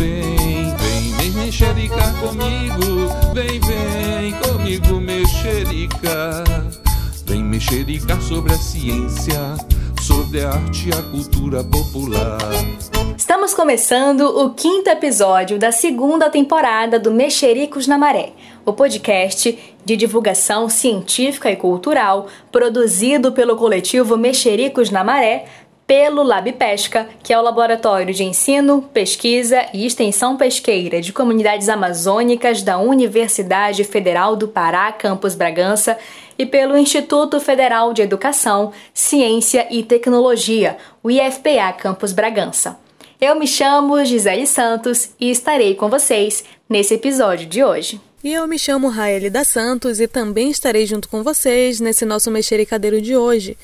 vem, 0.00 0.74
vem, 0.76 1.12
vem 1.18 1.30
mexericar 1.44 2.14
comigo. 2.20 3.08
Vem, 3.34 3.60
vem 3.60 4.32
comigo 4.40 5.00
mexericar. 5.00 6.44
Vem 7.26 7.44
mexericar 7.44 8.20
sobre 8.22 8.52
a 8.52 8.56
ciência, 8.56 9.38
sobre 10.00 10.40
a 10.40 10.52
arte 10.52 10.88
e 10.88 10.92
a 10.92 11.02
cultura 11.02 11.62
popular. 11.62 12.38
Estamos 13.16 13.52
começando 13.52 14.22
o 14.22 14.54
quinto 14.54 14.88
episódio 14.88 15.58
da 15.58 15.70
segunda 15.70 16.30
temporada 16.30 16.98
do 16.98 17.12
Mexericos 17.12 17.86
na 17.86 17.98
Maré, 17.98 18.32
o 18.64 18.72
podcast 18.72 19.56
de 19.84 19.96
divulgação 19.96 20.68
científica 20.68 21.50
e 21.50 21.56
cultural 21.56 22.26
produzido 22.50 23.32
pelo 23.32 23.56
coletivo 23.56 24.16
Mexericos 24.16 24.90
na 24.90 25.04
Maré 25.04 25.44
pelo 25.90 26.22
Lab 26.22 26.52
Pesca, 26.52 27.08
que 27.20 27.32
é 27.32 27.38
o 27.38 27.42
laboratório 27.42 28.14
de 28.14 28.22
ensino, 28.22 28.80
pesquisa 28.94 29.66
e 29.74 29.84
extensão 29.84 30.36
pesqueira 30.36 31.00
de 31.00 31.12
comunidades 31.12 31.68
amazônicas 31.68 32.62
da 32.62 32.78
Universidade 32.78 33.82
Federal 33.82 34.36
do 34.36 34.46
Pará, 34.46 34.92
campus 34.92 35.34
Bragança, 35.34 35.98
e 36.38 36.46
pelo 36.46 36.78
Instituto 36.78 37.40
Federal 37.40 37.92
de 37.92 38.02
Educação, 38.02 38.72
Ciência 38.94 39.66
e 39.68 39.82
Tecnologia, 39.82 40.76
o 41.02 41.10
IFPA 41.10 41.72
Campus 41.76 42.12
Bragança. 42.12 42.78
Eu 43.20 43.34
me 43.34 43.48
chamo 43.48 44.04
Gisele 44.04 44.46
Santos 44.46 45.10
e 45.18 45.28
estarei 45.28 45.74
com 45.74 45.90
vocês 45.90 46.44
nesse 46.68 46.94
episódio 46.94 47.48
de 47.48 47.64
hoje. 47.64 48.00
E 48.22 48.32
eu 48.32 48.46
me 48.46 48.60
chamo 48.60 48.86
Raeli 48.86 49.28
da 49.28 49.42
Santos 49.42 49.98
e 49.98 50.06
também 50.06 50.52
estarei 50.52 50.86
junto 50.86 51.08
com 51.08 51.24
vocês 51.24 51.80
nesse 51.80 52.04
nosso 52.04 52.30
mexericadeiro 52.30 53.00
de 53.00 53.16
hoje. 53.16 53.58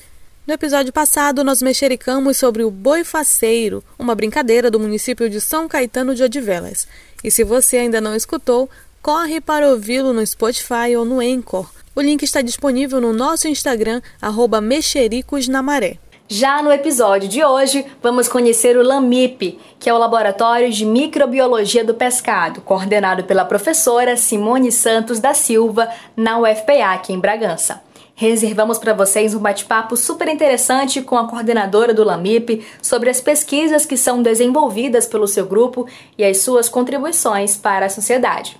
No 0.47 0.53
episódio 0.53 0.93
passado, 0.93 1.43
nós 1.43 1.61
mexericamos 1.61 2.37
sobre 2.37 2.63
o 2.63 2.71
boi 2.71 3.03
faceiro, 3.03 3.83
uma 3.99 4.15
brincadeira 4.15 4.71
do 4.71 4.79
município 4.79 5.29
de 5.29 5.41
São 5.41 5.67
Caetano 5.67 6.15
de 6.15 6.23
Odivelas. 6.23 6.87
E 7.21 7.29
se 7.29 7.43
você 7.43 7.79
ainda 7.79 7.99
não 7.99 8.15
escutou, 8.15 8.69
corre 9.01 9.41
para 9.41 9.67
ouvi-lo 9.67 10.13
no 10.13 10.25
Spotify 10.25 10.95
ou 10.97 11.03
no 11.03 11.19
Anchor. 11.19 11.69
O 11.93 11.99
link 11.99 12.23
está 12.23 12.41
disponível 12.41 13.01
no 13.01 13.11
nosso 13.11 13.49
Instagram, 13.49 14.01
arroba 14.21 14.61
mexericosnamaré. 14.61 15.97
Já 16.29 16.63
no 16.63 16.71
episódio 16.71 17.27
de 17.27 17.43
hoje, 17.43 17.85
vamos 18.01 18.29
conhecer 18.29 18.77
o 18.77 18.83
LAMIP, 18.83 19.59
que 19.77 19.89
é 19.89 19.93
o 19.93 19.97
Laboratório 19.97 20.71
de 20.71 20.85
Microbiologia 20.85 21.83
do 21.83 21.93
Pescado, 21.93 22.61
coordenado 22.61 23.25
pela 23.25 23.43
professora 23.43 24.15
Simone 24.15 24.71
Santos 24.71 25.19
da 25.19 25.33
Silva, 25.33 25.89
na 26.15 26.39
UFPA, 26.39 26.93
aqui 26.93 27.11
em 27.11 27.19
Bragança 27.19 27.85
reservamos 28.17 28.79
para 28.79 28.95
vocês 28.95 29.35
um 29.35 29.39
bate-papo 29.39 29.95
super 29.95 30.27
interessante 30.27 31.03
com 31.03 31.15
a 31.15 31.27
coordenadora 31.27 31.93
do 31.93 32.03
LAMIP 32.03 32.65
sobre 32.81 33.11
as 33.11 33.21
pesquisas 33.21 33.85
que 33.85 33.95
são 33.95 34.23
desenvolvidas 34.23 35.05
pelo 35.05 35.27
seu 35.27 35.45
grupo 35.45 35.87
e 36.17 36.25
as 36.25 36.39
suas 36.39 36.67
contribuições 36.67 37.55
para 37.55 37.85
a 37.85 37.89
sociedade. 37.89 38.59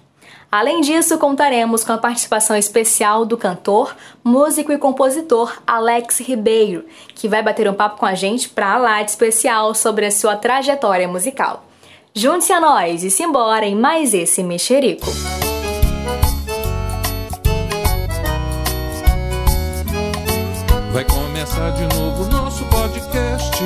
Além 0.51 0.81
disso, 0.81 1.17
contaremos 1.17 1.83
com 1.83 1.91
a 1.91 1.97
participação 1.97 2.55
especial 2.55 3.25
do 3.25 3.35
cantor, 3.35 3.95
músico 4.23 4.71
e 4.71 4.77
compositor 4.77 5.59
Alex 5.65 6.19
Ribeiro, 6.19 6.85
que 7.15 7.27
vai 7.27 7.41
bater 7.41 7.67
um 7.67 7.73
papo 7.73 7.97
com 7.97 8.05
a 8.05 8.13
gente 8.13 8.47
para 8.47 8.77
lá 8.77 9.01
de 9.01 9.09
especial 9.09 9.73
sobre 9.73 10.05
a 10.05 10.11
sua 10.11 10.35
trajetória 10.35 11.07
musical. 11.07 11.65
Junte-se 12.13 12.53
a 12.53 12.61
nós 12.61 13.03
e 13.03 13.09
se 13.09 13.23
embora 13.23 13.65
em 13.65 13.75
mais 13.75 14.13
esse 14.13 14.43
mexerico. 14.43 15.07
Começar 21.57 21.71
de 21.71 21.95
novo 21.95 22.29
nosso 22.29 22.63
podcast. 22.65 23.57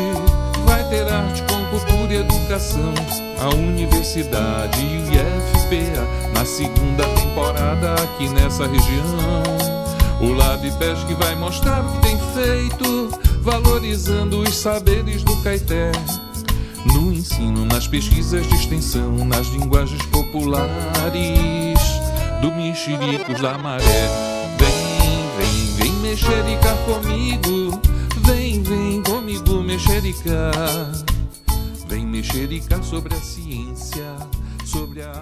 Vai 0.66 0.84
ter 0.90 1.12
arte 1.12 1.44
com 1.44 1.66
cultura 1.66 2.14
e 2.14 2.18
educação. 2.18 2.94
A 3.40 3.50
universidade 3.50 4.80
e 4.80 4.98
o 4.98 5.12
IFPA 5.12 6.08
na 6.34 6.46
segunda 6.46 7.04
temporada 7.16 7.94
aqui 7.96 8.30
nessa 8.30 8.66
região. 8.68 9.44
O 10.22 10.34
Lab 10.34 10.72
Pesque 10.78 11.14
vai 11.16 11.36
mostrar 11.36 11.84
o 11.84 11.92
que 11.92 12.02
tem 12.08 12.18
feito, 12.34 13.10
valorizando 13.42 14.42
os 14.42 14.56
saberes 14.56 15.24
do 15.24 15.36
Caeté. 15.38 15.92
No 16.94 17.12
ensino, 17.12 17.66
nas 17.66 17.88
pesquisas 17.88 18.48
de 18.48 18.56
extensão, 18.56 19.26
nas 19.26 19.48
linguagens 19.48 20.04
populares 20.06 20.70
do 22.42 22.52
Mexericos 22.52 23.42
da 23.42 23.58
Maré 23.58 24.31
mexericar 26.12 26.78
comigo. 26.84 27.80
Vem, 28.26 28.62
vem 28.62 29.02
comigo 29.02 29.62
mexericar. 29.62 30.92
Vem 31.88 32.06
mexericar 32.06 32.84
sobre 32.84 33.14
a 33.14 33.18
ciência. 33.18 34.18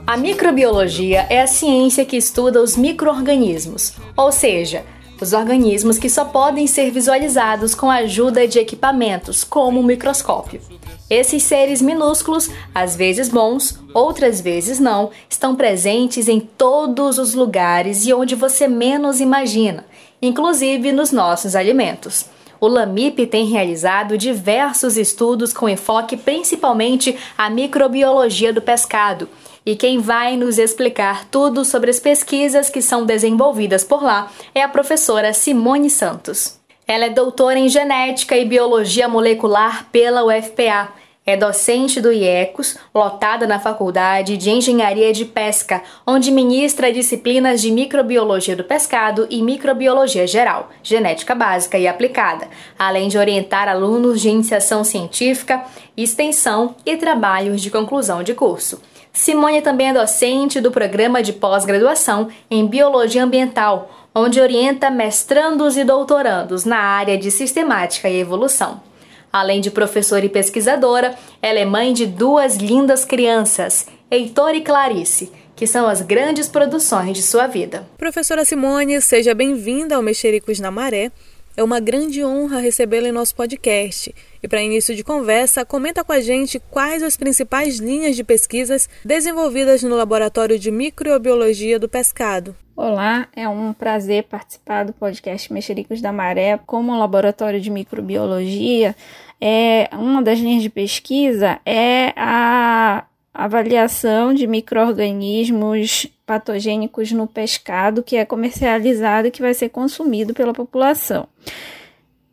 A 0.07 0.17
microbiologia 0.17 1.27
é 1.29 1.41
a 1.41 1.47
ciência 1.47 2.05
que 2.05 2.17
estuda 2.17 2.61
os 2.61 2.75
microorganismos, 2.75 3.93
ou 4.17 4.31
seja, 4.31 4.83
os 5.21 5.31
organismos 5.33 5.99
que 5.99 6.09
só 6.09 6.25
podem 6.25 6.65
ser 6.65 6.91
visualizados 6.91 7.75
com 7.75 7.89
a 7.89 7.97
ajuda 7.97 8.47
de 8.47 8.57
equipamentos, 8.57 9.43
como 9.43 9.79
o 9.79 9.83
microscópio. 9.83 10.61
Esses 11.09 11.43
seres 11.43 11.81
minúsculos, 11.81 12.49
às 12.73 12.95
vezes 12.95 13.29
bons, 13.29 13.79
outras 13.93 14.41
vezes 14.41 14.79
não, 14.79 15.09
estão 15.29 15.55
presentes 15.55 16.27
em 16.27 16.39
todos 16.39 17.17
os 17.17 17.33
lugares 17.33 18.05
e 18.05 18.13
onde 18.13 18.35
você 18.35 18.67
menos 18.67 19.19
imagina, 19.19 19.85
inclusive 20.21 20.91
nos 20.91 21.11
nossos 21.11 21.55
alimentos. 21.55 22.25
O 22.61 22.67
LAMIP 22.67 23.25
tem 23.27 23.45
realizado 23.45 24.17
diversos 24.17 24.97
estudos 24.97 25.53
com 25.53 25.69
enfoque 25.69 26.17
principalmente 26.17 27.17
à 27.37 27.49
microbiologia 27.49 28.51
do 28.51 28.61
pescado. 28.61 29.29
E 29.65 29.75
quem 29.75 29.99
vai 29.99 30.35
nos 30.35 30.57
explicar 30.57 31.25
tudo 31.25 31.63
sobre 31.63 31.89
as 31.89 31.99
pesquisas 31.99 32.69
que 32.69 32.81
são 32.81 33.05
desenvolvidas 33.05 33.83
por 33.83 34.03
lá 34.03 34.29
é 34.53 34.61
a 34.61 34.67
professora 34.67 35.33
Simone 35.33 35.89
Santos. 35.89 36.59
Ela 36.85 37.05
é 37.05 37.09
doutora 37.09 37.59
em 37.59 37.69
genética 37.69 38.35
e 38.35 38.43
biologia 38.43 39.07
molecular 39.07 39.87
pela 39.91 40.25
UFPA 40.25 40.89
é 41.25 41.37
docente 41.37 42.01
do 42.01 42.11
IECOS, 42.11 42.77
lotada 42.93 43.45
na 43.45 43.59
Faculdade 43.59 44.35
de 44.35 44.49
Engenharia 44.49 45.13
de 45.13 45.25
Pesca, 45.25 45.83
onde 46.05 46.31
ministra 46.31 46.91
disciplinas 46.91 47.61
de 47.61 47.71
microbiologia 47.71 48.55
do 48.55 48.63
pescado 48.63 49.27
e 49.29 49.41
microbiologia 49.41 50.25
geral, 50.25 50.69
genética 50.81 51.35
básica 51.35 51.77
e 51.77 51.87
aplicada, 51.87 52.47
além 52.77 53.09
de 53.09 53.17
orientar 53.17 53.67
alunos 53.67 54.19
de 54.21 54.29
iniciação 54.29 54.83
científica, 54.83 55.63
extensão 55.95 56.75
e 56.85 56.97
trabalhos 56.97 57.61
de 57.61 57.69
conclusão 57.69 58.23
de 58.23 58.33
curso. 58.33 58.81
Simone 59.13 59.61
também 59.61 59.89
é 59.89 59.93
docente 59.93 60.61
do 60.61 60.71
programa 60.71 61.21
de 61.21 61.33
pós-graduação 61.33 62.29
em 62.49 62.65
Biologia 62.65 63.23
Ambiental, 63.23 63.91
onde 64.15 64.39
orienta 64.41 64.89
mestrandos 64.89 65.77
e 65.77 65.83
doutorandos 65.83 66.65
na 66.65 66.77
área 66.77 67.17
de 67.17 67.29
sistemática 67.29 68.09
e 68.09 68.19
evolução. 68.19 68.88
Além 69.31 69.61
de 69.61 69.69
professora 69.69 70.25
e 70.25 70.29
pesquisadora, 70.29 71.15
ela 71.41 71.59
é 71.59 71.65
mãe 71.65 71.93
de 71.93 72.05
duas 72.05 72.55
lindas 72.55 73.05
crianças, 73.05 73.85
Heitor 74.09 74.55
e 74.55 74.61
Clarice, 74.61 75.31
que 75.55 75.67
são 75.67 75.87
as 75.87 76.01
grandes 76.01 76.47
produções 76.47 77.15
de 77.15 77.21
sua 77.21 77.45
vida. 77.45 77.87
Professora 77.97 78.43
Simone, 78.43 78.99
seja 79.01 79.35
bem-vinda 79.35 79.95
ao 79.95 80.01
Mexericos 80.01 80.59
na 80.59 80.71
Maré. 80.71 81.11
É 81.55 81.63
uma 81.63 81.79
grande 81.79 82.23
honra 82.23 82.59
recebê-la 82.59 83.09
em 83.09 83.11
nosso 83.11 83.35
podcast. 83.35 84.15
E 84.41 84.47
para 84.47 84.63
início 84.63 84.95
de 84.95 85.03
conversa, 85.03 85.65
comenta 85.65 86.03
com 86.03 86.13
a 86.13 86.21
gente 86.21 86.57
quais 86.71 87.03
as 87.03 87.17
principais 87.17 87.77
linhas 87.77 88.15
de 88.15 88.23
pesquisas 88.23 88.89
desenvolvidas 89.03 89.83
no 89.83 89.95
Laboratório 89.95 90.57
de 90.57 90.71
Microbiologia 90.71 91.77
do 91.77 91.89
Pescado. 91.89 92.55
Olá, 92.81 93.27
é 93.35 93.45
um 93.45 93.73
prazer 93.73 94.23
participar 94.23 94.85
do 94.85 94.93
podcast 94.93 95.51
Mexericos 95.51 95.99
da 95.99 96.13
Maré. 96.13 96.57
Como 96.65 96.97
laboratório 96.97 97.59
de 97.59 97.69
microbiologia, 97.69 98.95
é, 99.41 99.89
uma 99.91 100.23
das 100.23 100.39
linhas 100.39 100.63
de 100.63 100.69
pesquisa 100.69 101.59
é 101.65 102.13
a 102.15 103.03
avaliação 103.33 104.33
de 104.33 104.47
microorganismos 104.47 106.07
patogênicos 106.25 107.11
no 107.11 107.27
pescado 107.27 108.01
que 108.01 108.15
é 108.15 108.23
comercializado 108.23 109.27
e 109.27 109.31
que 109.31 109.41
vai 109.41 109.53
ser 109.53 109.67
consumido 109.67 110.33
pela 110.33 110.53
população. 110.53 111.27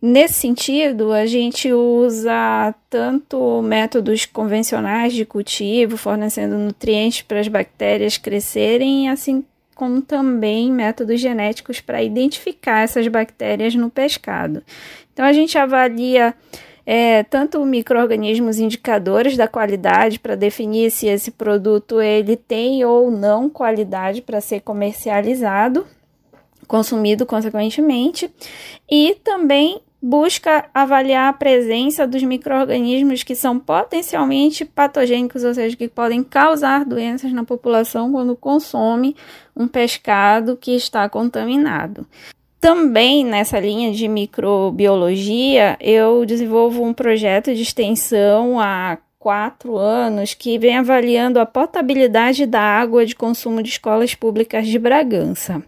Nesse 0.00 0.34
sentido, 0.34 1.10
a 1.10 1.26
gente 1.26 1.72
usa 1.72 2.72
tanto 2.88 3.60
métodos 3.62 4.24
convencionais 4.24 5.12
de 5.12 5.24
cultivo, 5.24 5.96
fornecendo 5.96 6.56
nutrientes 6.56 7.22
para 7.22 7.40
as 7.40 7.48
bactérias 7.48 8.16
crescerem, 8.16 9.08
assim 9.08 9.44
como 9.76 10.00
também 10.00 10.72
métodos 10.72 11.20
genéticos 11.20 11.80
para 11.82 12.02
identificar 12.02 12.80
essas 12.80 13.06
bactérias 13.06 13.74
no 13.74 13.90
pescado. 13.90 14.62
Então, 15.12 15.22
a 15.22 15.34
gente 15.34 15.58
avalia 15.58 16.34
é, 16.86 17.22
tanto 17.24 17.64
micro-organismos 17.64 18.58
indicadores 18.58 19.36
da 19.36 19.46
qualidade 19.46 20.18
para 20.18 20.34
definir 20.34 20.90
se 20.90 21.06
esse 21.06 21.30
produto 21.30 22.00
ele 22.00 22.36
tem 22.36 22.86
ou 22.86 23.10
não 23.10 23.50
qualidade 23.50 24.22
para 24.22 24.40
ser 24.40 24.60
comercializado, 24.60 25.86
consumido 26.66 27.26
consequentemente, 27.26 28.32
e 28.90 29.14
também 29.22 29.82
busca 30.06 30.66
avaliar 30.72 31.28
a 31.28 31.32
presença 31.32 32.06
dos 32.06 32.22
micro-organismos 32.22 33.24
que 33.24 33.34
são 33.34 33.58
potencialmente 33.58 34.64
patogênicos, 34.64 35.42
ou 35.42 35.52
seja, 35.52 35.76
que 35.76 35.88
podem 35.88 36.22
causar 36.22 36.84
doenças 36.84 37.32
na 37.32 37.42
população 37.42 38.12
quando 38.12 38.36
consome 38.36 39.16
um 39.56 39.66
pescado 39.66 40.56
que 40.56 40.76
está 40.76 41.08
contaminado. 41.08 42.06
Também 42.60 43.24
nessa 43.24 43.58
linha 43.58 43.92
de 43.92 44.06
microbiologia, 44.06 45.76
eu 45.80 46.24
desenvolvo 46.24 46.84
um 46.84 46.94
projeto 46.94 47.52
de 47.52 47.62
extensão 47.62 48.60
há 48.60 48.98
quatro 49.26 49.76
anos 49.76 50.34
que 50.34 50.56
vem 50.56 50.76
avaliando 50.76 51.40
a 51.40 51.44
potabilidade 51.44 52.46
da 52.46 52.60
água 52.60 53.04
de 53.04 53.16
consumo 53.16 53.60
de 53.60 53.70
escolas 53.70 54.14
públicas 54.14 54.68
de 54.68 54.78
Bragança. 54.78 55.60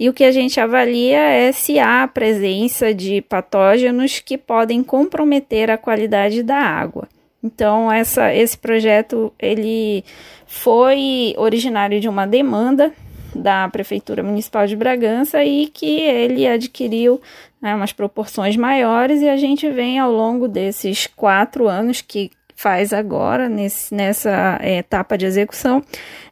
E 0.00 0.08
o 0.08 0.14
que 0.14 0.24
a 0.24 0.32
gente 0.32 0.58
avalia 0.58 1.18
é 1.18 1.52
se 1.52 1.78
há 1.78 2.04
a 2.04 2.08
presença 2.08 2.94
de 2.94 3.20
patógenos 3.20 4.18
que 4.18 4.38
podem 4.38 4.82
comprometer 4.82 5.70
a 5.70 5.76
qualidade 5.76 6.42
da 6.42 6.56
água. 6.56 7.06
Então, 7.44 7.92
essa, 7.92 8.34
esse 8.34 8.56
projeto 8.56 9.30
ele 9.38 10.02
foi 10.46 11.34
originário 11.36 12.00
de 12.00 12.08
uma 12.08 12.26
demanda 12.26 12.94
da 13.34 13.68
Prefeitura 13.68 14.22
Municipal 14.22 14.66
de 14.66 14.74
Bragança 14.74 15.44
e 15.44 15.66
que 15.66 16.00
ele 16.00 16.46
adquiriu 16.46 17.20
né, 17.60 17.74
umas 17.74 17.92
proporções 17.92 18.56
maiores 18.56 19.20
e 19.20 19.28
a 19.28 19.36
gente 19.36 19.68
vem 19.70 19.98
ao 19.98 20.10
longo 20.10 20.48
desses 20.48 21.06
quatro 21.06 21.68
anos 21.68 22.00
que 22.00 22.30
faz 22.62 22.92
agora, 22.92 23.48
nesse, 23.48 23.92
nessa 23.92 24.56
é, 24.62 24.76
etapa 24.78 25.18
de 25.18 25.26
execução, 25.26 25.82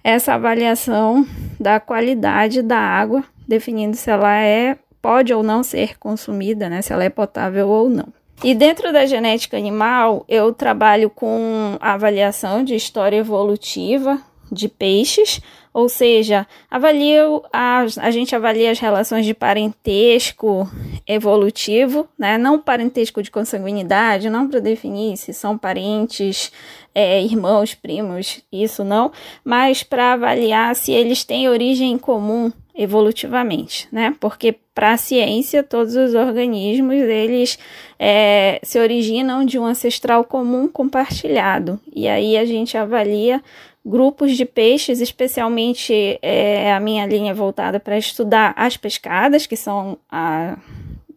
essa 0.05 0.35
avaliação 0.35 1.27
da 1.59 1.81
qualidade 1.81 2.62
da 2.62 2.79
água, 2.79 3.25
definindo 3.49 3.97
se 3.97 4.09
ela 4.09 4.41
é 4.41 4.79
pode 5.03 5.35
ou 5.35 5.43
não 5.43 5.65
ser 5.65 5.99
consumida, 5.99 6.69
né, 6.69 6.82
se 6.82 6.93
ela 6.93 7.03
é 7.03 7.09
potável 7.09 7.69
ou 7.69 7.91
não. 7.91 8.06
E 8.44 8.55
dentro 8.55 8.93
da 8.93 9.05
genética 9.06 9.56
animal, 9.56 10.25
eu 10.29 10.53
trabalho 10.53 11.11
com 11.11 11.77
avaliação 11.81 12.62
de 12.62 12.76
história 12.76 13.17
evolutiva 13.17 14.21
de 14.53 14.69
peixes, 14.69 15.41
ou 15.72 15.88
seja, 15.88 16.46
avalia 16.70 17.25
a, 17.52 17.84
a 17.99 18.11
gente 18.11 18.34
avalia 18.34 18.70
as 18.70 18.78
relações 18.78 19.25
de 19.25 19.32
parentesco 19.32 20.69
evolutivo, 21.06 22.08
né? 22.19 22.37
não 22.37 22.58
parentesco 22.58 23.22
de 23.22 23.31
consanguinidade, 23.31 24.28
não 24.28 24.49
para 24.49 24.61
definir 24.61 25.17
se 25.17 25.32
são 25.32 25.56
parentes, 25.56 26.50
é, 26.94 27.22
irmãos, 27.22 27.75
primos, 27.75 28.43
isso 28.52 28.82
não, 28.82 29.12
mas 29.44 29.82
para 29.82 30.14
avaliar 30.14 30.75
se 30.75 30.90
eles 30.90 31.25
têm 31.25 31.49
origem 31.49 31.96
comum 31.96 32.52
evolutivamente, 32.82 33.87
né? 33.93 34.17
Porque 34.19 34.56
para 34.75 34.93
a 34.93 34.97
ciência 34.97 35.62
todos 35.62 35.94
os 35.94 36.15
organismos 36.15 36.94
eles 36.94 37.59
é, 37.99 38.59
se 38.62 38.79
originam 38.79 39.44
de 39.44 39.59
um 39.59 39.67
ancestral 39.67 40.25
comum 40.25 40.67
compartilhado 40.67 41.79
e 41.94 42.09
aí 42.09 42.38
a 42.38 42.44
gente 42.47 42.79
avalia 42.79 43.43
grupos 43.85 44.35
de 44.35 44.47
peixes, 44.47 45.03
especialmente 45.03 46.19
é, 46.23 46.73
a 46.73 46.81
minha 46.81 47.05
linha 47.06 47.35
voltada 47.35 47.79
para 47.79 47.99
estudar 47.99 48.55
as 48.56 48.79
pescadas, 48.79 49.47
que 49.47 49.56
são 49.56 49.99
a, 50.11 50.56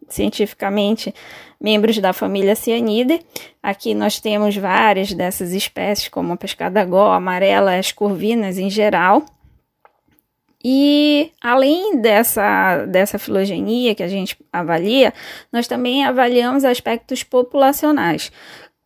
cientificamente 0.10 1.16
membros 1.62 1.98
da 2.00 2.12
família 2.12 2.56
Cianidae. 2.56 3.22
Aqui 3.62 3.94
nós 3.94 4.20
temos 4.20 4.58
várias 4.58 5.14
dessas 5.14 5.54
espécies, 5.54 6.10
como 6.10 6.34
a 6.34 6.38
pescada 6.38 6.84
gó, 6.84 7.14
amarela, 7.14 7.78
as 7.78 7.94
corvinas 7.94 8.58
em 8.58 8.70
geral. 8.70 9.26
E 10.64 11.32
além 11.42 12.00
dessa, 12.00 12.86
dessa 12.86 13.20
filogenia 13.20 13.94
que 13.94 14.04
a 14.04 14.08
gente 14.08 14.38
avalia, 14.52 15.14
nós 15.52 15.68
também 15.68 16.06
avaliamos 16.06 16.64
aspectos 16.64 17.22
populacionais. 17.22 18.32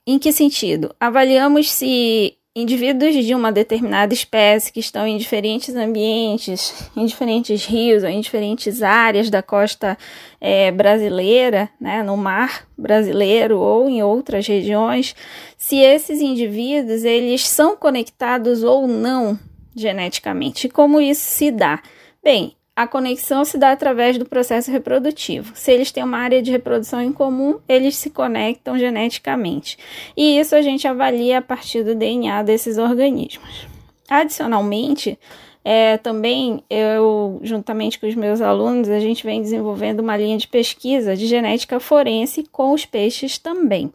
Em 0.06 0.18
que 0.18 0.32
sentido? 0.32 0.96
Avaliamos 1.00 1.70
se 1.70 2.38
indivíduos 2.56 3.14
de 3.24 3.36
uma 3.36 3.52
determinada 3.52 4.16
espécie 4.16 4.74
que 4.74 4.80
estão 4.80 5.06
em 5.06 5.18
diferentes 5.18 5.76
ambientes, 5.76 6.90
em 6.98 7.06
diferentes 7.06 7.64
rios 7.66 8.02
ou 8.02 8.10
em 8.10 8.20
diferentes 8.20 8.82
áreas 8.82 9.30
da 9.30 9.44
costa 9.44 9.96
é, 10.42 10.72
brasileira, 10.72 11.70
né, 11.80 12.02
no 12.02 12.18
mar 12.18 12.68
brasileiro 12.76 13.60
ou 13.60 13.88
em 13.88 14.02
outras 14.02 14.48
regiões, 14.48 15.16
se 15.56 15.78
esses 15.78 16.20
indivíduos 16.20 17.04
eles 17.04 17.48
são 17.48 17.78
conectados 17.78 18.64
ou 18.64 18.88
não 18.88 19.38
geneticamente. 19.80 20.68
E 20.68 20.70
como 20.70 21.00
isso 21.00 21.22
se 21.22 21.52
dá? 21.52 21.82
Bem, 22.24 22.56
a 22.76 22.86
conexão 22.86 23.44
se 23.44 23.58
dá 23.58 23.72
através 23.72 24.18
do 24.18 24.26
processo 24.26 24.72
reprodutivo. 24.72 25.54
Se 25.56 25.72
eles 25.72 25.92
têm 25.92 26.04
uma 26.04 26.20
área 26.20 26.42
de 26.42 26.52
reprodução 26.52 27.02
em 27.02 27.12
comum, 27.12 27.60
eles 27.68 27.96
se 27.96 28.10
conectam 28.10 28.78
geneticamente. 28.78 29.78
E 30.16 30.40
isso 30.40 30.56
a 30.56 30.62
gente 30.62 30.88
avalia 30.88 31.40
a 31.40 31.42
partir 31.42 31.84
do 31.84 31.96
DNA 31.96 32.44
desses 32.44 32.78
organismos. 32.78 33.68
Adicionalmente, 34.08 35.18
é, 35.66 35.98
também 35.98 36.64
eu, 36.70 37.40
juntamente 37.42 38.00
com 38.00 38.08
os 38.08 38.16
meus 38.16 38.42
alunos, 38.42 38.88
a 38.90 39.00
gente 39.00 39.26
vem 39.26 39.42
desenvolvendo 39.42 40.00
uma 40.00 40.16
linha 40.16 40.38
de 40.38 40.48
pesquisa 40.48 41.16
de 41.16 41.26
genética 41.26 41.80
forense 41.80 42.44
com 42.52 42.74
os 42.74 42.86
peixes 42.86 43.38
também. 43.38 43.92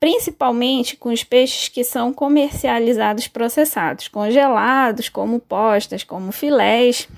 Principalmente 0.00 0.96
com 0.96 1.12
os 1.12 1.24
peixes 1.24 1.68
que 1.68 1.82
são 1.82 2.12
comercializados 2.12 3.26
processados, 3.26 4.06
congelados, 4.06 5.08
como 5.08 5.40
postas, 5.40 6.04
como 6.04 6.30
filés 6.30 7.08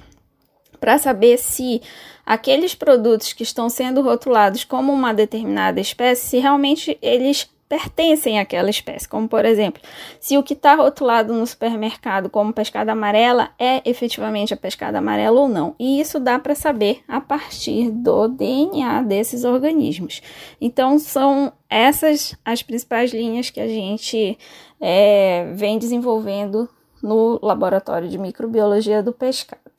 para 0.81 0.97
saber 0.97 1.39
se 1.39 1.83
aqueles 2.25 2.75
produtos 2.75 3.35
que 3.35 3.43
estão 3.43 3.69
sendo 3.69 4.01
rotulados 4.01 4.65
como 4.65 4.93
uma 4.93 5.13
determinada 5.13 5.79
espécie, 5.79 6.27
se 6.27 6.39
realmente 6.39 6.97
eles 7.03 7.51
pertencem 7.71 8.41
àquela 8.41 8.69
espécie. 8.69 9.09
Como, 9.09 9.29
por 9.29 9.45
exemplo, 9.45 9.81
se 10.19 10.37
o 10.37 10.43
que 10.43 10.55
está 10.55 10.75
rotulado 10.75 11.33
no 11.33 11.47
supermercado 11.47 12.29
como 12.29 12.53
pescada 12.53 12.91
amarela 12.91 13.51
é 13.57 13.81
efetivamente 13.89 14.53
a 14.53 14.57
pescada 14.57 14.99
amarela 14.99 15.41
ou 15.41 15.49
não. 15.49 15.77
E 15.79 16.01
isso 16.01 16.19
dá 16.19 16.37
para 16.37 16.57
saber 16.57 17.01
a 17.07 17.21
partir 17.21 17.93
do 17.93 18.27
DNA 18.27 19.03
desses 19.03 19.45
organismos. 19.45 20.21
Então, 20.61 20.99
são 20.99 21.53
essas 21.71 22.35
as 22.45 22.61
principais 22.61 23.13
linhas 23.13 23.51
que 23.51 23.61
a 23.61 23.69
gente 23.69 24.37
é, 24.81 25.53
vem 25.55 25.79
desenvolvendo 25.79 26.69
no 27.01 27.39
laboratório 27.41 28.09
de 28.09 28.19
microbiologia 28.19 29.01
do 29.01 29.13
pescado. 29.13 29.70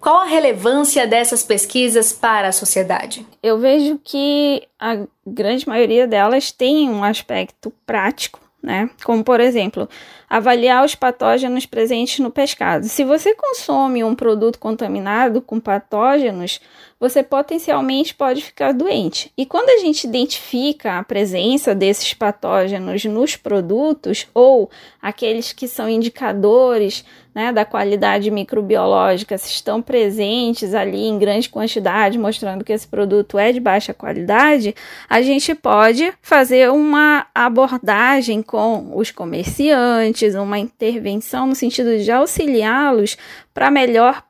Qual 0.00 0.16
a 0.16 0.24
relevância 0.24 1.06
dessas 1.06 1.42
pesquisas 1.42 2.12
para 2.12 2.48
a 2.48 2.52
sociedade? 2.52 3.26
Eu 3.42 3.58
vejo 3.58 4.00
que 4.02 4.66
a 4.78 5.04
grande 5.26 5.68
maioria 5.68 6.06
delas 6.06 6.50
tem 6.50 6.88
um 6.88 7.04
aspecto 7.04 7.70
prático, 7.84 8.40
né? 8.62 8.88
Como, 9.04 9.22
por 9.22 9.40
exemplo, 9.40 9.88
avaliar 10.30 10.84
os 10.84 10.94
patógenos 10.94 11.66
presentes 11.66 12.20
no 12.20 12.30
pescado. 12.30 12.86
Se 12.86 13.02
você 13.02 13.34
consome 13.34 14.04
um 14.04 14.14
produto 14.14 14.60
contaminado 14.60 15.42
com 15.42 15.58
patógenos, 15.58 16.60
você 17.00 17.22
potencialmente 17.22 18.14
pode 18.14 18.42
ficar 18.42 18.72
doente. 18.72 19.32
E 19.36 19.44
quando 19.44 19.70
a 19.70 19.78
gente 19.78 20.06
identifica 20.06 20.98
a 20.98 21.02
presença 21.02 21.74
desses 21.74 22.12
patógenos 22.12 23.04
nos 23.06 23.34
produtos 23.36 24.28
ou 24.32 24.70
aqueles 25.02 25.52
que 25.52 25.66
são 25.66 25.88
indicadores 25.88 27.02
né, 27.34 27.52
da 27.52 27.64
qualidade 27.64 28.30
microbiológica, 28.30 29.38
se 29.38 29.48
estão 29.50 29.80
presentes 29.80 30.74
ali 30.74 31.06
em 31.06 31.18
grande 31.18 31.48
quantidade, 31.48 32.18
mostrando 32.18 32.64
que 32.64 32.72
esse 32.72 32.86
produto 32.86 33.38
é 33.38 33.52
de 33.52 33.60
baixa 33.60 33.94
qualidade, 33.94 34.74
a 35.08 35.22
gente 35.22 35.54
pode 35.54 36.12
fazer 36.20 36.70
uma 36.70 37.26
abordagem 37.34 38.42
com 38.42 38.90
os 38.94 39.10
comerciantes, 39.10 40.19
uma 40.28 40.58
intervenção 40.58 41.46
no 41.46 41.54
sentido 41.54 41.98
de 41.98 42.10
auxiliá-los 42.10 43.16
para 43.52 43.70
melhor 43.70 44.22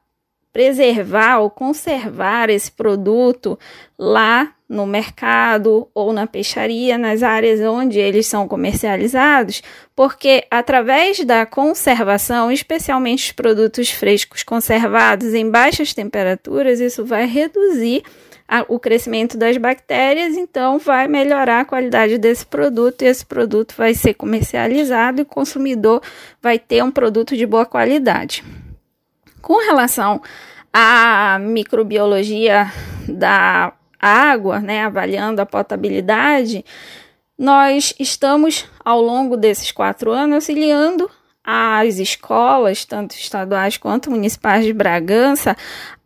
preservar 0.52 1.38
ou 1.38 1.50
conservar 1.50 2.50
esse 2.50 2.70
produto 2.70 3.58
lá 3.98 4.52
no 4.68 4.86
mercado 4.86 5.88
ou 5.92 6.12
na 6.12 6.26
peixaria, 6.26 6.96
nas 6.96 7.22
áreas 7.22 7.60
onde 7.60 7.98
eles 7.98 8.26
são 8.26 8.46
comercializados, 8.46 9.62
porque 9.96 10.44
através 10.50 11.24
da 11.24 11.44
conservação, 11.44 12.52
especialmente 12.52 13.26
os 13.26 13.32
produtos 13.32 13.90
frescos 13.90 14.42
conservados 14.42 15.34
em 15.34 15.48
baixas 15.48 15.92
temperaturas, 15.92 16.80
isso 16.80 17.04
vai 17.04 17.26
reduzir 17.26 18.02
a, 18.50 18.64
o 18.66 18.80
crescimento 18.80 19.38
das 19.38 19.56
bactérias, 19.56 20.36
então 20.36 20.76
vai 20.76 21.06
melhorar 21.06 21.60
a 21.60 21.64
qualidade 21.64 22.18
desse 22.18 22.44
produto 22.44 23.02
e 23.02 23.06
esse 23.06 23.24
produto 23.24 23.76
vai 23.78 23.94
ser 23.94 24.14
comercializado 24.14 25.20
e 25.20 25.22
o 25.22 25.26
consumidor 25.26 26.02
vai 26.42 26.58
ter 26.58 26.82
um 26.82 26.90
produto 26.90 27.36
de 27.36 27.46
boa 27.46 27.64
qualidade. 27.64 28.42
Com 29.40 29.64
relação 29.64 30.20
à 30.72 31.38
microbiologia 31.38 32.72
da 33.08 33.72
água, 34.00 34.58
né, 34.58 34.82
avaliando 34.82 35.40
a 35.40 35.46
potabilidade, 35.46 36.64
nós 37.38 37.94
estamos, 38.00 38.66
ao 38.84 39.00
longo 39.00 39.36
desses 39.36 39.70
quatro 39.70 40.10
anos, 40.10 40.34
auxiliando 40.34 41.08
as 41.44 41.98
escolas, 41.98 42.84
tanto 42.84 43.14
estaduais 43.14 43.76
quanto 43.76 44.10
municipais 44.10 44.64
de 44.64 44.72
Bragança, 44.72 45.56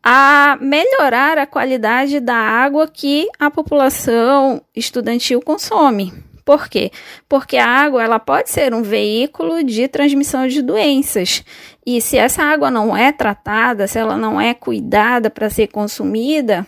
a 0.07 0.59
melhorar 0.61 1.39
a 1.39 1.47
qualidade 1.47 2.21
da 2.21 2.37
água 2.37 2.87
que 2.87 3.27
a 3.39 3.51
população 3.51 4.61
estudantil 4.77 5.41
consome. 5.41 6.13
Por 6.45 6.69
quê? 6.69 6.91
Porque 7.27 7.57
a 7.57 7.67
água 7.67 8.05
ela 8.05 8.19
pode 8.19 8.51
ser 8.51 8.75
um 8.75 8.83
veículo 8.83 9.65
de 9.65 9.89
transmissão 9.89 10.47
de 10.47 10.61
doenças. 10.61 11.43
E 11.87 12.03
se 12.03 12.19
essa 12.19 12.43
água 12.43 12.71
não 12.71 12.95
é 12.95 13.11
tratada, 13.13 13.87
se 13.87 13.99
ela 13.99 14.19
não 14.19 14.39
é 14.39 14.53
cuidada 14.53 15.31
para 15.31 15.49
ser 15.49 15.69
consumida, 15.69 16.67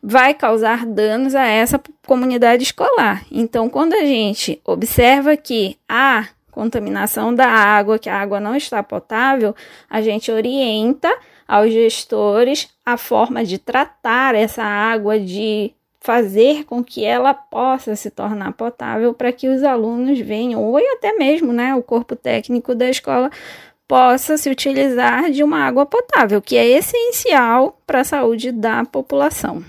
vai 0.00 0.32
causar 0.32 0.86
danos 0.86 1.34
a 1.34 1.44
essa 1.44 1.80
comunidade 2.06 2.62
escolar. 2.62 3.24
Então, 3.32 3.68
quando 3.68 3.94
a 3.94 4.04
gente 4.04 4.60
observa 4.64 5.36
que 5.36 5.76
há 5.88 6.28
contaminação 6.52 7.34
da 7.34 7.48
água, 7.48 7.98
que 7.98 8.08
a 8.08 8.18
água 8.18 8.38
não 8.38 8.54
está 8.54 8.80
potável, 8.80 9.56
a 9.90 10.00
gente 10.00 10.30
orienta 10.30 11.12
aos 11.46 11.72
gestores 11.72 12.68
a 12.84 12.96
forma 12.96 13.44
de 13.44 13.58
tratar 13.58 14.34
essa 14.34 14.62
água, 14.62 15.18
de 15.18 15.72
fazer 16.00 16.64
com 16.64 16.84
que 16.84 17.04
ela 17.04 17.34
possa 17.34 17.96
se 17.96 18.10
tornar 18.10 18.52
potável 18.52 19.12
para 19.12 19.32
que 19.32 19.48
os 19.48 19.64
alunos 19.64 20.18
venham, 20.20 20.62
ou 20.62 20.78
até 20.92 21.12
mesmo 21.12 21.52
né, 21.52 21.74
o 21.74 21.82
corpo 21.82 22.14
técnico 22.14 22.74
da 22.74 22.88
escola 22.88 23.30
possa 23.88 24.36
se 24.36 24.48
utilizar 24.48 25.30
de 25.30 25.42
uma 25.42 25.64
água 25.64 25.84
potável, 25.84 26.40
que 26.40 26.56
é 26.56 26.66
essencial 26.66 27.80
para 27.86 28.00
a 28.00 28.04
saúde 28.04 28.52
da 28.52 28.84
população. 28.84 29.64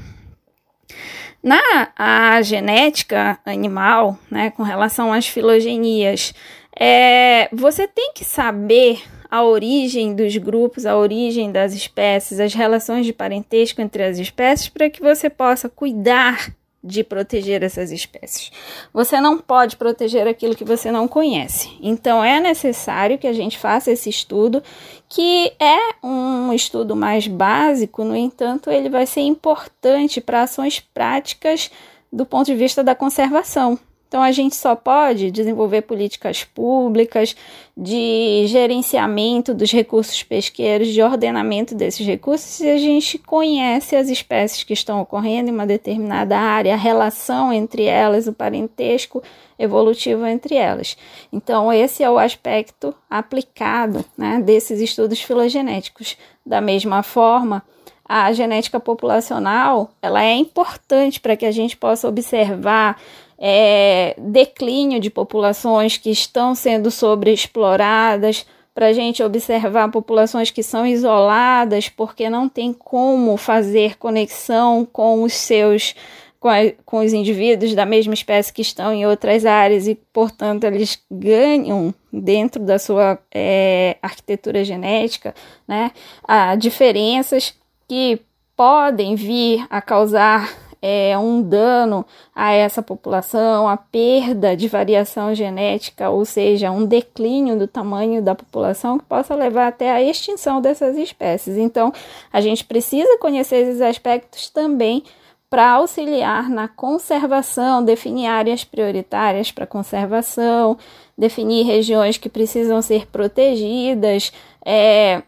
Na 1.42 1.90
a 1.96 2.42
genética 2.42 3.40
animal, 3.46 4.18
né, 4.30 4.52
com 4.52 4.64
relação 4.64 5.14
às 5.14 5.28
filogenias, 5.28 6.34
é, 6.80 7.50
você 7.52 7.88
tem 7.88 8.12
que 8.14 8.24
saber 8.24 9.02
a 9.30 9.44
origem 9.44 10.16
dos 10.16 10.36
grupos, 10.38 10.86
a 10.86 10.98
origem 10.98 11.52
das 11.52 11.74
espécies, 11.74 12.40
as 12.40 12.54
relações 12.54 13.06
de 13.06 13.14
parentesco 13.14 13.82
entre 13.82 14.04
as 14.04 14.18
espécies, 14.18 14.70
para 14.70 14.90
que 14.90 15.02
você 15.02 15.30
possa 15.30 15.70
cuidar 15.70 16.54
de 16.84 17.04
proteger 17.04 17.64
essas 17.64 17.92
espécies. 17.92 18.52
Você 18.94 19.20
não 19.20 19.38
pode 19.38 19.76
proteger 19.76 20.28
aquilo 20.28 20.56
que 20.56 20.64
você 20.64 20.92
não 20.92 21.08
conhece. 21.08 21.70
Então 21.82 22.24
é 22.24 22.40
necessário 22.40 23.18
que 23.18 23.28
a 23.28 23.34
gente 23.34 23.58
faça 23.58 23.92
esse 23.92 24.10
estudo, 24.10 24.64
que 25.10 25.52
é 25.60 26.06
um 26.06 26.54
estudo 26.54 26.96
mais 26.96 27.28
básico, 27.28 28.04
no 28.04 28.16
entanto, 28.16 28.70
ele 28.70 28.90
vai 28.90 29.06
ser 29.06 29.22
importante 29.22 30.22
para 30.22 30.44
ações 30.44 30.80
práticas 30.80 31.70
do 32.12 32.26
ponto 32.26 32.46
de 32.46 32.56
vista 32.56 32.84
da 32.84 32.96
conservação. 32.96 33.78
Então, 34.08 34.24
a 34.24 34.32
gente 34.32 34.56
só 34.56 34.74
pode 34.74 35.30
desenvolver 35.32 35.82
políticas 35.82 36.44
públicas 36.44 37.36
de 37.76 38.46
gerenciamento 38.48 39.54
dos 39.54 39.72
recursos 39.72 40.24
pesqueiros, 40.24 40.88
de 40.88 41.02
ordenamento 41.02 41.76
desses 41.76 42.08
recursos, 42.08 42.48
se 42.48 42.70
a 42.70 42.78
gente 42.78 43.18
conhece 43.18 43.98
as 43.98 44.10
espécies 44.10 44.64
que 44.64 44.72
estão 44.72 45.02
ocorrendo 45.02 45.50
em 45.50 45.54
uma 45.54 45.68
determinada 45.68 46.38
área, 46.38 46.74
a 46.74 46.78
relação 46.78 47.52
entre 47.52 47.84
elas, 47.84 48.28
o 48.28 48.34
parentesco 48.34 49.22
evolutivo 49.60 50.26
entre 50.26 50.56
elas. 50.56 50.96
Então, 51.32 51.72
esse 51.74 52.02
é 52.02 52.10
o 52.10 52.18
aspecto 52.18 52.96
aplicado 53.10 54.06
né, 54.18 54.42
desses 54.42 54.80
estudos 54.80 55.22
filogenéticos. 55.22 56.18
Da 56.46 56.62
mesma 56.62 57.04
forma, 57.04 57.62
a 58.08 58.32
genética 58.32 58.80
populacional 58.80 59.92
ela 60.02 60.24
é 60.24 60.34
importante 60.34 61.20
para 61.20 61.36
que 61.36 61.46
a 61.46 61.52
gente 61.52 61.76
possa 61.76 62.08
observar 62.08 62.98
é, 63.40 64.16
declínio 64.18 65.00
de 65.00 65.10
populações 65.10 65.98
que 65.98 66.10
estão 66.10 66.56
sendo 66.56 66.90
sobreexploradas, 66.90 68.46
para 68.78 68.90
a 68.90 68.94
gente 68.94 69.24
observar 69.24 69.90
populações 69.90 70.52
que 70.52 70.62
são 70.62 70.86
isoladas 70.86 71.90
porque 71.90 72.30
não 72.30 72.48
tem 72.48 72.72
como 72.72 73.36
fazer 73.36 73.98
conexão 73.98 74.86
com 74.86 75.24
os 75.24 75.34
seus 75.34 75.96
com, 76.40 76.48
a, 76.48 76.58
com 76.86 77.00
os 77.00 77.12
indivíduos 77.12 77.74
da 77.74 77.88
mesma 77.88 78.14
espécie 78.14 78.54
que 78.54 78.62
estão 78.62 78.94
em 78.94 79.04
outras 79.04 79.48
áreas 79.48 79.88
e, 79.88 79.96
portanto, 80.14 80.66
eles 80.66 81.02
ganham 81.10 81.92
dentro 82.14 82.64
da 82.64 82.78
sua 82.78 83.18
é, 83.34 83.98
arquitetura 84.00 84.64
genética, 84.64 85.34
né, 85.68 85.92
a 86.24 86.56
diferenças 86.56 87.56
que 87.88 88.22
podem 88.56 89.16
vir 89.16 89.66
a 89.72 89.82
causar 89.82 90.67
é, 90.82 91.18
um 91.18 91.42
dano 91.42 92.06
a 92.36 92.52
essa 92.52 92.82
população, 92.82 93.68
a 93.68 93.78
perda 93.78 94.56
de 94.56 94.68
variação 94.68 95.34
genética, 95.34 96.10
ou 96.10 96.26
seja, 96.26 96.72
um 96.72 96.86
declínio 96.86 97.58
do 97.58 97.68
tamanho 97.68 98.22
da 98.22 98.36
população 98.36 98.98
que 98.98 99.06
possa 99.06 99.36
levar 99.36 99.68
até 99.68 99.92
a 99.92 100.02
extinção 100.02 100.62
dessas 100.62 100.98
espécies. 100.98 101.58
Então, 101.58 101.92
a 102.32 102.42
gente 102.42 102.66
precisa 102.66 103.18
conhecer 103.18 103.58
esses 103.58 103.82
aspectos 103.82 104.50
também 104.50 105.04
para 105.50 105.72
auxiliar 105.72 106.50
na 106.50 106.68
conservação, 106.68 107.84
definir 107.84 108.28
áreas 108.28 108.64
prioritárias 108.64 109.52
para 109.52 109.66
conservação, 109.66 110.78
definir 111.18 111.66
regiões 111.66 112.18
que 112.18 112.28
precisam 112.28 112.82
ser 112.82 113.08
protegidas, 113.08 114.34
é, 114.66 115.24